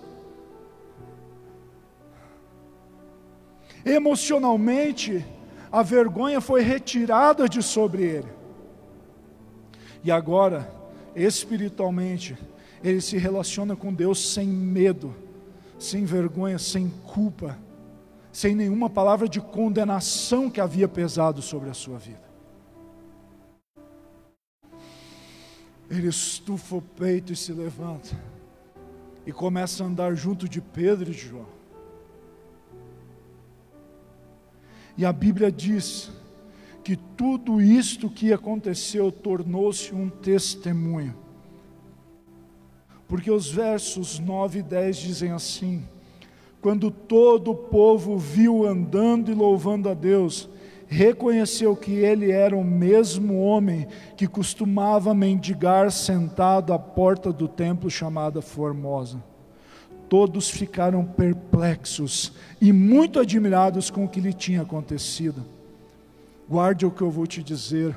Emocionalmente, 3.86 5.23
a 5.71 5.84
vergonha 5.84 6.41
foi 6.41 6.62
retirada 6.62 7.47
de 7.47 7.62
sobre 7.62 8.03
ele. 8.03 8.29
E 10.03 10.12
agora, 10.12 10.71
espiritualmente, 11.15 12.36
ele 12.84 13.01
se 13.01 13.17
relaciona 13.17 13.75
com 13.75 13.93
Deus 13.93 14.34
sem 14.34 14.47
medo, 14.47 15.15
sem 15.77 16.05
vergonha, 16.05 16.58
sem 16.58 16.89
culpa, 17.05 17.58
sem 18.31 18.55
nenhuma 18.55 18.89
palavra 18.89 19.29
de 19.29 19.39
condenação 19.39 20.49
que 20.49 20.60
havia 20.60 20.88
pesado 20.88 21.41
sobre 21.41 21.69
a 21.69 21.73
sua 21.73 21.97
vida. 21.97 22.24
Ele 25.89 26.07
estufa 26.07 26.75
o 26.77 26.81
peito 26.81 27.31
e 27.31 27.35
se 27.35 27.53
levanta 27.53 28.17
e 29.25 29.31
começa 29.31 29.83
a 29.83 29.87
andar 29.87 30.15
junto 30.15 30.47
de 30.47 30.61
Pedro 30.61 31.11
e 31.11 31.15
de 31.15 31.27
João. 31.27 31.47
E 34.97 35.05
a 35.05 35.11
Bíblia 35.11 35.51
diz 35.51 36.11
que 36.83 36.95
tudo 36.95 37.61
isto 37.61 38.09
que 38.09 38.31
aconteceu 38.31 39.11
tornou-se 39.11 39.93
um 39.93 40.09
testemunho. 40.09 41.15
Porque 43.07 43.29
os 43.29 43.49
versos 43.49 44.19
9 44.19 44.59
e 44.59 44.63
10 44.63 44.97
dizem 44.97 45.31
assim: 45.31 45.87
Quando 46.61 46.89
todo 46.89 47.51
o 47.51 47.55
povo 47.55 48.17
viu 48.17 48.65
andando 48.65 49.31
e 49.31 49.35
louvando 49.35 49.89
a 49.89 49.93
Deus, 49.93 50.49
reconheceu 50.87 51.75
que 51.75 51.91
ele 51.91 52.31
era 52.31 52.55
o 52.55 52.63
mesmo 52.63 53.39
homem 53.39 53.87
que 54.15 54.27
costumava 54.27 55.13
mendigar 55.13 55.91
sentado 55.91 56.73
à 56.73 56.79
porta 56.79 57.31
do 57.33 57.47
templo 57.47 57.89
chamada 57.89 58.41
Formosa. 58.41 59.23
Todos 60.07 60.49
ficaram 60.49 61.03
perplexos 61.03 62.33
e 62.61 62.71
muito 62.71 63.19
admirados 63.19 63.89
com 63.89 64.05
o 64.05 64.09
que 64.09 64.21
lhe 64.21 64.33
tinha 64.33 64.61
acontecido. 64.61 65.43
Guarde 66.47 66.85
o 66.85 66.91
que 66.91 67.01
eu 67.01 67.09
vou 67.09 67.25
te 67.25 67.41
dizer. 67.41 67.95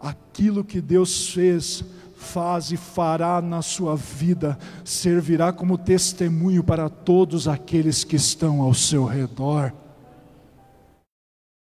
Aquilo 0.00 0.64
que 0.64 0.80
Deus 0.80 1.30
fez, 1.30 1.84
faz 2.16 2.72
e 2.72 2.76
fará 2.76 3.40
na 3.40 3.62
sua 3.62 3.94
vida, 3.94 4.58
servirá 4.84 5.52
como 5.52 5.78
testemunho 5.78 6.64
para 6.64 6.88
todos 6.88 7.46
aqueles 7.46 8.02
que 8.02 8.16
estão 8.16 8.60
ao 8.60 8.74
seu 8.74 9.04
redor. 9.04 9.72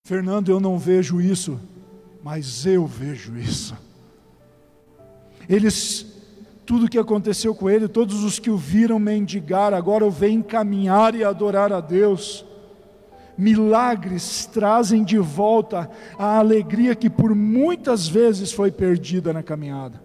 Fernando, 0.08 0.48
eu 0.48 0.58
não 0.58 0.78
vejo 0.78 1.20
isso, 1.20 1.60
mas 2.22 2.64
eu 2.64 2.86
vejo 2.86 3.36
isso. 3.36 3.76
Eles, 5.46 6.06
tudo 6.64 6.86
o 6.86 6.88
que 6.88 6.96
aconteceu 6.96 7.54
com 7.54 7.68
ele, 7.68 7.86
todos 7.86 8.24
os 8.24 8.38
que 8.38 8.48
o 8.50 8.56
viram 8.56 8.98
mendigar, 8.98 9.74
agora 9.74 10.06
o 10.06 10.10
veem 10.10 10.40
caminhar 10.40 11.14
e 11.14 11.22
adorar 11.22 11.74
a 11.74 11.82
Deus. 11.82 12.42
Milagres 13.36 14.46
trazem 14.46 15.04
de 15.04 15.18
volta 15.18 15.90
a 16.18 16.38
alegria 16.38 16.96
que 16.96 17.10
por 17.10 17.34
muitas 17.34 18.08
vezes 18.08 18.50
foi 18.50 18.72
perdida 18.72 19.30
na 19.30 19.42
caminhada. 19.42 20.02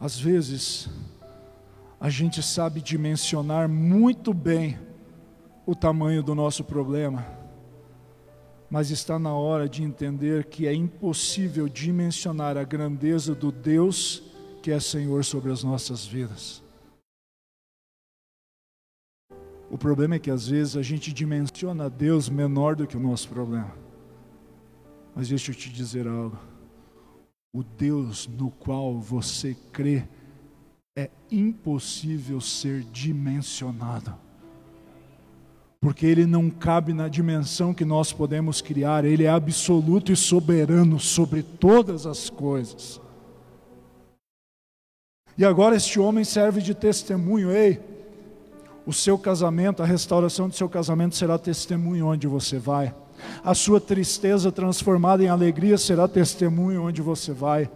Às 0.00 0.18
vezes, 0.18 0.88
a 2.00 2.08
gente 2.08 2.42
sabe 2.42 2.80
dimensionar 2.80 3.68
muito 3.68 4.32
bem 4.32 4.78
o 5.66 5.74
tamanho 5.74 6.22
do 6.22 6.34
nosso 6.34 6.64
problema, 6.64 7.26
mas 8.70 8.90
está 8.90 9.18
na 9.18 9.34
hora 9.34 9.68
de 9.68 9.82
entender 9.82 10.46
que 10.46 10.66
é 10.66 10.72
impossível 10.72 11.68
dimensionar 11.68 12.56
a 12.56 12.64
grandeza 12.64 13.34
do 13.34 13.52
Deus 13.52 14.22
que 14.62 14.70
é 14.70 14.80
Senhor 14.80 15.24
sobre 15.24 15.52
as 15.52 15.62
nossas 15.62 16.06
vidas. 16.06 16.62
O 19.70 19.76
problema 19.76 20.14
é 20.14 20.18
que 20.18 20.30
às 20.30 20.48
vezes 20.48 20.76
a 20.76 20.82
gente 20.82 21.12
dimensiona 21.12 21.90
Deus 21.90 22.28
menor 22.28 22.74
do 22.74 22.86
que 22.86 22.96
o 22.96 23.00
nosso 23.00 23.28
problema. 23.28 23.72
Mas 25.14 25.28
deixa 25.28 25.50
eu 25.50 25.54
te 25.54 25.70
dizer 25.70 26.08
algo. 26.08 26.38
O 27.52 27.62
Deus 27.62 28.26
no 28.26 28.50
qual 28.50 28.98
você 28.98 29.56
crê 29.72 30.08
é 30.96 31.08
impossível 31.30 32.40
ser 32.40 32.82
dimensionado. 32.84 34.14
Porque 35.80 36.04
ele 36.04 36.26
não 36.26 36.50
cabe 36.50 36.92
na 36.92 37.08
dimensão 37.08 37.72
que 37.72 37.84
nós 37.84 38.12
podemos 38.12 38.60
criar, 38.60 39.04
ele 39.04 39.24
é 39.24 39.30
absoluto 39.30 40.12
e 40.12 40.16
soberano 40.16 41.00
sobre 41.00 41.42
todas 41.42 42.06
as 42.06 42.28
coisas. 42.28 43.00
E 45.38 45.44
agora 45.44 45.76
este 45.76 45.98
homem 45.98 46.22
serve 46.22 46.60
de 46.60 46.74
testemunho, 46.74 47.50
ei, 47.50 47.80
o 48.84 48.92
seu 48.92 49.16
casamento, 49.16 49.82
a 49.82 49.86
restauração 49.86 50.48
do 50.48 50.54
seu 50.54 50.68
casamento 50.68 51.16
será 51.16 51.38
testemunho 51.38 52.06
onde 52.08 52.26
você 52.26 52.58
vai. 52.58 52.94
A 53.42 53.54
sua 53.54 53.80
tristeza 53.80 54.50
transformada 54.50 55.22
em 55.22 55.28
alegria 55.28 55.78
será 55.78 56.08
testemunho 56.08 56.82
onde 56.82 57.00
você 57.00 57.32
vai. 57.32 57.70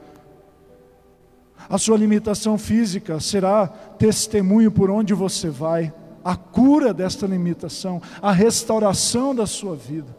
A 1.68 1.79
sua 1.79 1.96
limitação 1.96 2.59
física 2.59 3.18
será 3.20 3.66
testemunho 3.66 4.70
por 4.70 4.90
onde 4.90 5.14
você 5.14 5.48
vai. 5.48 5.92
A 6.22 6.37
cura 6.37 6.94
desta 6.94 7.27
limitação, 7.27 8.00
a 8.20 8.33
restauração 8.33 9.35
da 9.35 9.46
sua 9.46 9.77
vida. 9.77 10.16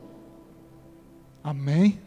Amém? 1.43 1.99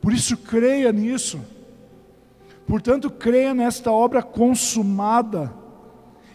Por 0.00 0.12
isso, 0.12 0.36
creia 0.36 0.92
nisso. 0.92 1.40
Portanto, 2.66 3.10
creia 3.10 3.54
nesta 3.54 3.90
obra 3.90 4.22
consumada 4.22 5.52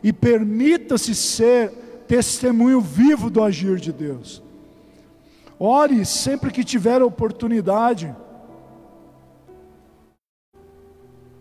e 0.04 0.14
permita-se 0.14 1.14
ser 1.14 1.70
testemunho 2.08 2.82
vivo 2.82 3.30
do 3.30 3.44
agir 3.44 3.80
de 3.80 3.92
Deus. 3.92 4.42
Ore 5.60 6.06
sempre 6.06 6.52
que 6.52 6.64
tiver 6.64 7.02
oportunidade. 7.02 8.16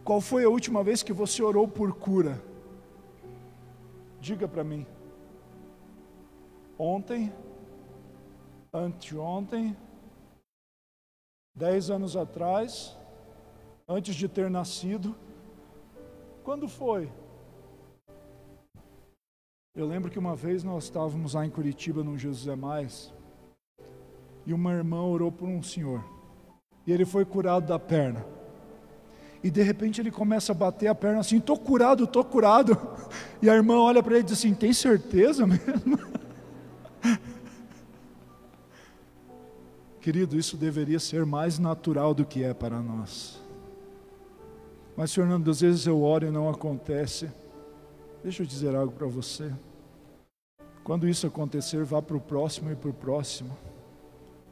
Qual 0.08 0.22
foi 0.22 0.42
a 0.42 0.48
última 0.48 0.82
vez 0.82 1.02
que 1.02 1.12
você 1.12 1.42
orou 1.42 1.68
por 1.68 1.92
cura? 1.92 2.42
Diga 4.18 4.48
para 4.48 4.64
mim. 4.64 4.86
Ontem, 6.78 7.30
anteontem, 8.72 9.76
dez 11.54 11.90
anos 11.90 12.16
atrás, 12.16 12.96
antes 13.86 14.14
de 14.14 14.26
ter 14.30 14.48
nascido. 14.48 15.14
Quando 16.42 16.66
foi? 16.70 17.12
Eu 19.74 19.86
lembro 19.86 20.10
que 20.10 20.18
uma 20.18 20.34
vez 20.34 20.64
nós 20.64 20.84
estávamos 20.84 21.34
lá 21.34 21.44
em 21.44 21.50
Curitiba, 21.50 22.02
no 22.02 22.16
Jesus 22.16 22.48
é 22.48 22.56
Mais, 22.56 23.12
e 24.46 24.54
uma 24.54 24.72
irmã 24.72 25.02
orou 25.02 25.30
por 25.30 25.46
um 25.46 25.62
senhor, 25.62 26.02
e 26.86 26.92
ele 26.92 27.04
foi 27.04 27.26
curado 27.26 27.66
da 27.66 27.78
perna. 27.78 28.37
E 29.42 29.50
de 29.50 29.62
repente 29.62 30.00
ele 30.00 30.10
começa 30.10 30.52
a 30.52 30.54
bater 30.54 30.88
a 30.88 30.94
perna 30.94 31.20
assim: 31.20 31.38
estou 31.38 31.56
curado, 31.58 32.04
estou 32.04 32.24
curado. 32.24 32.76
E 33.40 33.48
a 33.48 33.54
irmã 33.54 33.76
olha 33.76 34.02
para 34.02 34.14
ele 34.14 34.22
e 34.22 34.24
diz 34.24 34.36
assim: 34.36 34.52
tem 34.52 34.72
certeza 34.72 35.46
mesmo? 35.46 35.96
Querido, 40.00 40.36
isso 40.36 40.56
deveria 40.56 40.98
ser 40.98 41.24
mais 41.24 41.56
natural 41.58 42.12
do 42.14 42.24
que 42.24 42.42
é 42.42 42.52
para 42.52 42.80
nós. 42.80 43.40
Mas, 44.96 45.14
Fernando, 45.14 45.48
às 45.48 45.60
vezes 45.60 45.86
eu 45.86 46.02
oro 46.02 46.26
e 46.26 46.30
não 46.30 46.48
acontece. 46.48 47.30
Deixa 48.22 48.42
eu 48.42 48.46
dizer 48.46 48.74
algo 48.74 48.92
para 48.92 49.06
você. 49.06 49.52
Quando 50.82 51.06
isso 51.06 51.26
acontecer, 51.26 51.84
vá 51.84 52.02
para 52.02 52.16
o 52.16 52.20
próximo 52.20 52.72
e 52.72 52.74
para 52.74 52.90
o 52.90 52.94
próximo. 52.94 53.56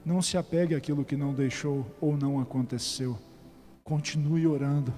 Não 0.05 0.23
se 0.23 0.37
apegue 0.37 0.75
àquilo 0.75 1.05
que 1.05 1.17
não 1.17 1.33
deixou 1.33 1.85
ou 2.01 2.17
não 2.17 2.39
aconteceu. 2.39 3.19
Continue 3.87 4.49
orando. 4.49 4.93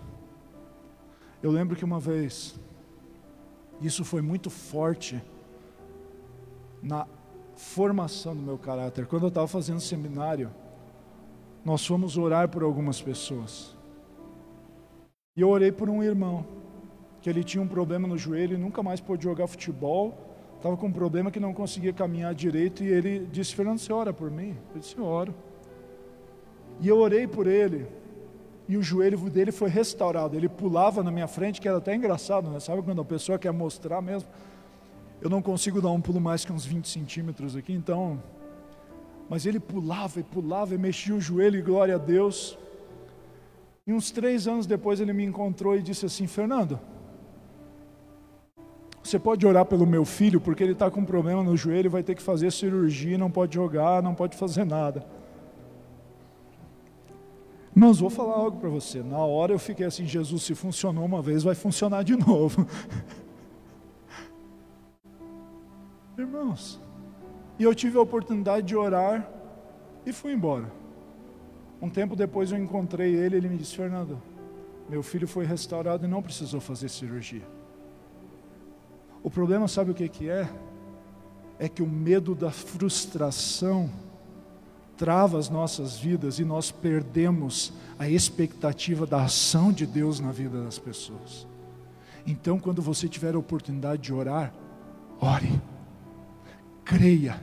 Eu 1.42 1.50
lembro 1.50 1.76
que 1.76 1.84
uma 1.84 2.00
vez, 2.00 2.58
isso 3.82 4.02
foi 4.02 4.22
muito 4.22 4.48
forte 4.48 5.22
na 6.82 7.06
formação 7.54 8.34
do 8.34 8.40
meu 8.40 8.56
caráter. 8.56 9.06
Quando 9.06 9.24
eu 9.24 9.28
estava 9.28 9.46
fazendo 9.46 9.78
seminário, 9.78 10.50
nós 11.62 11.86
fomos 11.86 12.16
orar 12.16 12.48
por 12.48 12.62
algumas 12.62 12.98
pessoas. 13.02 13.76
E 15.36 15.42
eu 15.42 15.50
orei 15.50 15.70
por 15.70 15.90
um 15.90 16.02
irmão, 16.02 16.46
que 17.20 17.28
ele 17.28 17.44
tinha 17.44 17.62
um 17.62 17.68
problema 17.68 18.08
no 18.08 18.16
joelho 18.16 18.54
e 18.54 18.58
nunca 18.58 18.82
mais 18.82 19.02
pôde 19.02 19.24
jogar 19.24 19.46
futebol. 19.48 20.16
Estava 20.56 20.78
com 20.78 20.86
um 20.86 20.92
problema 20.92 21.30
que 21.30 21.38
não 21.38 21.52
conseguia 21.52 21.92
caminhar 21.92 22.34
direito. 22.34 22.82
E 22.82 22.88
ele 22.88 23.28
disse: 23.30 23.54
Fernando, 23.54 23.80
você 23.80 23.92
ora 23.92 24.14
por 24.14 24.30
mim? 24.30 24.56
Eu 24.74 24.80
disse: 24.80 24.98
oro. 24.98 25.34
E 26.80 26.88
eu 26.88 26.96
orei 26.96 27.26
por 27.26 27.46
ele. 27.46 27.97
E 28.68 28.76
o 28.76 28.82
joelho 28.82 29.18
dele 29.30 29.50
foi 29.50 29.70
restaurado. 29.70 30.36
Ele 30.36 30.48
pulava 30.48 31.02
na 31.02 31.10
minha 31.10 31.26
frente, 31.26 31.60
que 31.60 31.66
era 31.66 31.78
até 31.78 31.94
engraçado, 31.94 32.50
né? 32.50 32.60
Sabe 32.60 32.82
quando 32.82 33.00
a 33.00 33.04
pessoa 33.04 33.38
quer 33.38 33.50
mostrar 33.50 34.02
mesmo? 34.02 34.28
Eu 35.22 35.30
não 35.30 35.40
consigo 35.40 35.80
dar 35.80 35.90
um 35.90 36.00
pulo 36.00 36.20
mais 36.20 36.44
que 36.44 36.52
uns 36.52 36.66
20 36.66 36.86
centímetros 36.86 37.56
aqui, 37.56 37.72
então. 37.72 38.22
Mas 39.28 39.46
ele 39.46 39.58
pulava 39.58 40.20
e 40.20 40.22
pulava 40.22 40.74
e 40.74 40.78
mexia 40.78 41.14
o 41.14 41.20
joelho, 41.20 41.58
e 41.58 41.62
glória 41.62 41.94
a 41.94 41.98
Deus. 41.98 42.58
E 43.86 43.92
uns 43.92 44.10
três 44.10 44.46
anos 44.46 44.66
depois 44.66 45.00
ele 45.00 45.14
me 45.14 45.24
encontrou 45.24 45.74
e 45.74 45.82
disse 45.82 46.04
assim: 46.04 46.26
Fernando, 46.26 46.78
Você 49.02 49.18
pode 49.18 49.46
orar 49.46 49.64
pelo 49.64 49.86
meu 49.86 50.04
filho, 50.04 50.38
porque 50.38 50.62
ele 50.62 50.72
está 50.72 50.90
com 50.90 51.00
um 51.00 51.04
problema 51.06 51.42
no 51.42 51.56
joelho, 51.56 51.88
vai 51.88 52.02
ter 52.02 52.14
que 52.14 52.22
fazer 52.22 52.52
cirurgia, 52.52 53.16
não 53.16 53.30
pode 53.30 53.54
jogar, 53.54 54.02
não 54.02 54.14
pode 54.14 54.36
fazer 54.36 54.66
nada. 54.66 55.06
Irmãos, 57.78 58.00
vou 58.00 58.10
falar 58.10 58.34
algo 58.34 58.58
para 58.58 58.68
você. 58.68 59.04
Na 59.04 59.18
hora 59.18 59.52
eu 59.52 59.58
fiquei 59.58 59.86
assim, 59.86 60.04
Jesus, 60.04 60.42
se 60.42 60.52
funcionou 60.52 61.04
uma 61.04 61.22
vez, 61.22 61.44
vai 61.44 61.54
funcionar 61.54 62.02
de 62.02 62.16
novo. 62.16 62.66
Irmãos, 66.18 66.80
e 67.56 67.62
eu 67.62 67.72
tive 67.72 67.96
a 67.96 68.00
oportunidade 68.00 68.66
de 68.66 68.74
orar 68.74 69.30
e 70.04 70.12
fui 70.12 70.32
embora. 70.32 70.68
Um 71.80 71.88
tempo 71.88 72.16
depois 72.16 72.50
eu 72.50 72.58
encontrei 72.58 73.14
ele, 73.14 73.36
ele 73.36 73.48
me 73.48 73.56
disse: 73.56 73.76
Fernando, 73.76 74.20
meu 74.88 75.00
filho 75.00 75.28
foi 75.28 75.46
restaurado 75.46 76.04
e 76.04 76.08
não 76.08 76.20
precisou 76.20 76.60
fazer 76.60 76.88
cirurgia. 76.88 77.46
O 79.22 79.30
problema, 79.30 79.68
sabe 79.68 79.92
o 79.92 79.94
que, 79.94 80.08
que 80.08 80.28
é? 80.28 80.50
É 81.60 81.68
que 81.68 81.80
o 81.80 81.86
medo 81.86 82.34
da 82.34 82.50
frustração 82.50 83.88
trava 84.98 85.38
as 85.38 85.48
nossas 85.48 85.96
vidas 85.96 86.40
e 86.40 86.44
nós 86.44 86.70
perdemos 86.72 87.72
a 87.98 88.08
expectativa 88.08 89.06
da 89.06 89.22
ação 89.22 89.72
de 89.72 89.86
Deus 89.86 90.18
na 90.18 90.32
vida 90.32 90.62
das 90.62 90.78
pessoas. 90.78 91.46
Então, 92.26 92.58
quando 92.58 92.82
você 92.82 93.08
tiver 93.08 93.34
a 93.34 93.38
oportunidade 93.38 94.02
de 94.02 94.12
orar, 94.12 94.52
ore, 95.20 95.62
creia, 96.84 97.40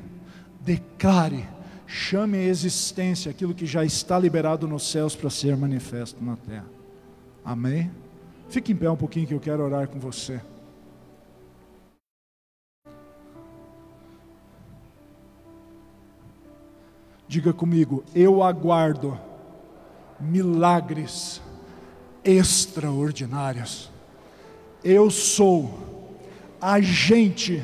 declare, 0.60 1.47
chame 1.88 2.38
a 2.38 2.43
existência 2.43 3.32
aquilo 3.32 3.56
que 3.56 3.66
já 3.66 3.86
está 3.86 4.20
liberado 4.20 4.68
nos 4.68 4.91
céus 4.91 5.16
para 5.16 5.30
ser 5.30 5.56
manifesto 5.56 6.24
na 6.24 6.36
terra. 6.36 6.68
Amém? 7.43 7.89
Fique 8.49 8.74
em 8.74 8.76
pé 8.76 8.89
um 8.89 8.97
pouquinho 8.97 9.28
que 9.28 9.34
eu 9.34 9.39
quero 9.39 9.64
orar 9.64 9.88
com 9.88 9.97
você. 9.97 10.41
Diga 17.28 17.51
comigo, 17.51 18.03
eu 18.13 18.43
aguardo 18.43 19.19
milagres 20.19 21.41
extraordinários. 22.23 23.91
Eu 24.84 25.09
sou 25.09 25.73
agente 26.61 27.63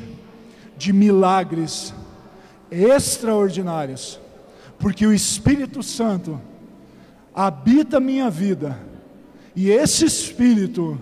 de 0.76 0.92
milagres 0.92 1.94
extraordinários, 2.70 4.18
porque 4.78 5.06
o 5.06 5.12
Espírito 5.12 5.82
Santo 5.82 6.40
habita 7.32 8.00
minha 8.00 8.28
vida, 8.28 8.78
e 9.54 9.70
esse 9.70 10.04
Espírito 10.04 10.98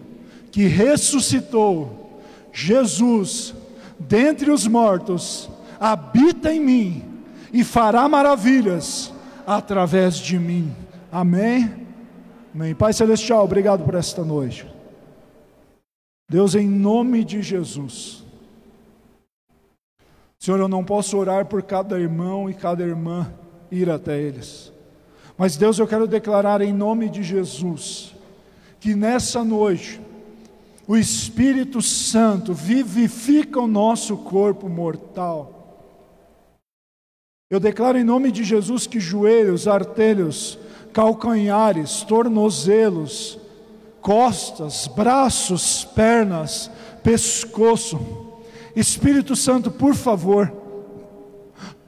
que 0.53 0.67
ressuscitou 0.67 2.21
Jesus 2.53 3.55
dentre 3.99 4.51
os 4.51 4.67
mortos 4.67 5.49
habita 5.79 6.53
em 6.53 6.61
mim 6.61 7.10
e 7.53 7.65
fará 7.65 8.09
maravilhas 8.09 9.13
através 9.47 10.17
de 10.17 10.39
mim. 10.39 10.75
Amém? 11.11 11.87
Amém. 12.55 12.75
Pai 12.75 12.93
Celestial, 12.93 13.45
obrigado 13.45 13.85
por 13.85 13.95
esta 13.95 14.25
noite. 14.25 14.67
Deus, 16.29 16.55
em 16.55 16.69
nome 16.69 17.25
de 17.25 17.43
Jesus. 17.43 18.25
Senhor, 20.39 20.59
eu 20.59 20.69
não 20.69 20.85
posso 20.85 21.19
orar 21.19 21.47
por 21.47 21.63
cada 21.63 21.99
irmão 21.99 22.49
e 22.49 22.55
cada 22.55 22.83
irmã 22.83 23.33
ir 23.71 23.91
até 23.91 24.19
eles. 24.19 24.73
Mas 25.37 25.57
Deus, 25.57 25.79
eu 25.79 25.87
quero 25.87 26.07
declarar 26.07 26.61
em 26.61 26.73
nome 26.73 27.09
de 27.09 27.23
Jesus 27.23 28.15
que 28.79 28.95
nessa 28.95 29.45
noite 29.45 30.01
o 30.87 30.97
Espírito 30.97 31.83
Santo 31.83 32.55
vivifica 32.55 33.61
o 33.61 33.67
nosso 33.67 34.17
corpo 34.17 34.69
mortal 34.69 35.60
eu 37.51 37.59
declaro 37.59 37.99
em 37.99 38.05
nome 38.05 38.31
de 38.31 38.45
Jesus 38.45 38.87
que 38.87 39.01
joelhos, 39.01 39.67
artelhos, 39.67 40.57
calcanhares, 40.93 42.03
tornozelos, 42.03 43.41
costas, 44.01 44.87
braços, 44.87 45.85
pernas, 45.85 46.71
pescoço. 47.03 47.99
Espírito 48.77 49.35
Santo, 49.35 49.69
por 49.69 49.97
favor, 49.97 50.53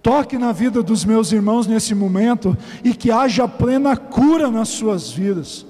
toque 0.03 0.37
na 0.37 0.51
vida 0.51 0.83
dos 0.83 1.05
meus 1.05 1.31
irmãos 1.31 1.69
nesse 1.69 1.95
momento 1.95 2.59
e 2.83 2.93
que 2.93 3.13
haja 3.13 3.47
plena 3.47 3.97
cura 3.97 4.51
nas 4.51 4.69
suas 4.69 5.13
vidas. 5.13 5.65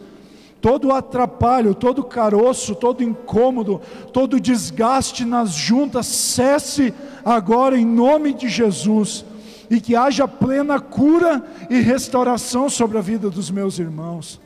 Todo 0.59 0.91
atrapalho, 0.91 1.75
todo 1.75 2.03
caroço, 2.03 2.75
todo 2.75 3.05
incômodo, 3.05 3.79
todo 4.11 4.41
desgaste 4.41 5.27
nas 5.27 5.51
juntas, 5.51 6.07
cesse 6.07 6.95
agora 7.23 7.77
em 7.77 7.85
nome 7.85 8.33
de 8.33 8.49
Jesus 8.49 9.27
e 9.73 9.81
que 9.81 9.97
haja 9.97 10.29
plena 10.29 10.79
cura 10.79 11.43
e 11.71 11.81
restauração 11.81 12.69
sobre 12.69 12.99
a 12.99 13.01
vida 13.01 13.31
dos 13.31 13.51
meus 13.51 13.79
irmãos. 13.79 14.39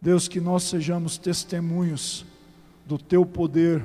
Deus, 0.00 0.26
que 0.26 0.40
nós 0.40 0.62
sejamos 0.62 1.18
testemunhos 1.18 2.24
do 2.86 2.96
Teu 2.96 3.26
poder 3.26 3.84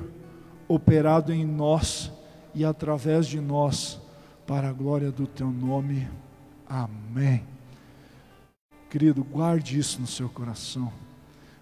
operado 0.65 1.33
em 1.33 1.43
nós 1.45 2.09
e 2.55 2.63
através 2.63 3.27
de 3.27 3.41
nós, 3.41 3.99
para 4.47 4.69
a 4.69 4.71
glória 4.71 5.11
do 5.11 5.27
Teu 5.27 5.51
nome. 5.51 6.07
Amém. 6.65 7.43
Querido, 8.89 9.21
guarde 9.21 9.77
isso 9.77 9.99
no 9.99 10.07
seu 10.07 10.29
coração. 10.29 10.93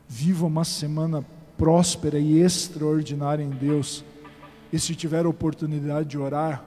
Viva 0.08 0.45
uma 0.45 0.64
semana 0.64 1.26
próspera 1.58 2.20
e 2.20 2.38
extraordinária 2.39 3.41
em 3.41 3.49
Deus. 3.49 4.06
E 4.72 4.78
se 4.78 4.93
tiver 4.93 5.26
oportunidade 5.26 6.08
de 6.08 6.20
orar, 6.20 6.64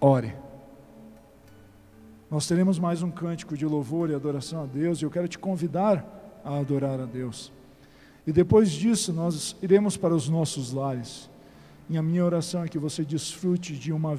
ore. 0.00 0.41
Nós 2.32 2.46
teremos 2.46 2.78
mais 2.78 3.02
um 3.02 3.10
cântico 3.10 3.58
de 3.58 3.66
louvor 3.66 4.08
e 4.08 4.14
adoração 4.14 4.62
a 4.62 4.66
Deus, 4.66 4.98
e 4.98 5.04
eu 5.04 5.10
quero 5.10 5.28
te 5.28 5.38
convidar 5.38 6.40
a 6.42 6.56
adorar 6.56 6.98
a 6.98 7.04
Deus. 7.04 7.52
E 8.26 8.32
depois 8.32 8.70
disso, 8.70 9.12
nós 9.12 9.54
iremos 9.60 9.98
para 9.98 10.14
os 10.14 10.30
nossos 10.30 10.72
lares. 10.72 11.28
E 11.90 11.98
a 11.98 12.02
minha 12.02 12.24
oração 12.24 12.64
é 12.64 12.68
que 12.68 12.78
você 12.78 13.04
desfrute 13.04 13.74
de 13.74 13.92
uma, 13.92 14.16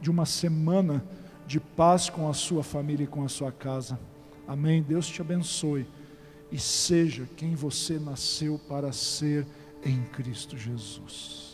de 0.00 0.08
uma 0.08 0.24
semana 0.24 1.04
de 1.44 1.58
paz 1.58 2.08
com 2.08 2.28
a 2.28 2.32
sua 2.32 2.62
família 2.62 3.02
e 3.02 3.08
com 3.08 3.24
a 3.24 3.28
sua 3.28 3.50
casa. 3.50 3.98
Amém. 4.46 4.80
Deus 4.80 5.08
te 5.08 5.20
abençoe 5.20 5.88
e 6.52 6.60
seja 6.60 7.28
quem 7.36 7.56
você 7.56 7.98
nasceu 7.98 8.60
para 8.68 8.92
ser 8.92 9.44
em 9.84 10.04
Cristo 10.12 10.56
Jesus. 10.56 11.45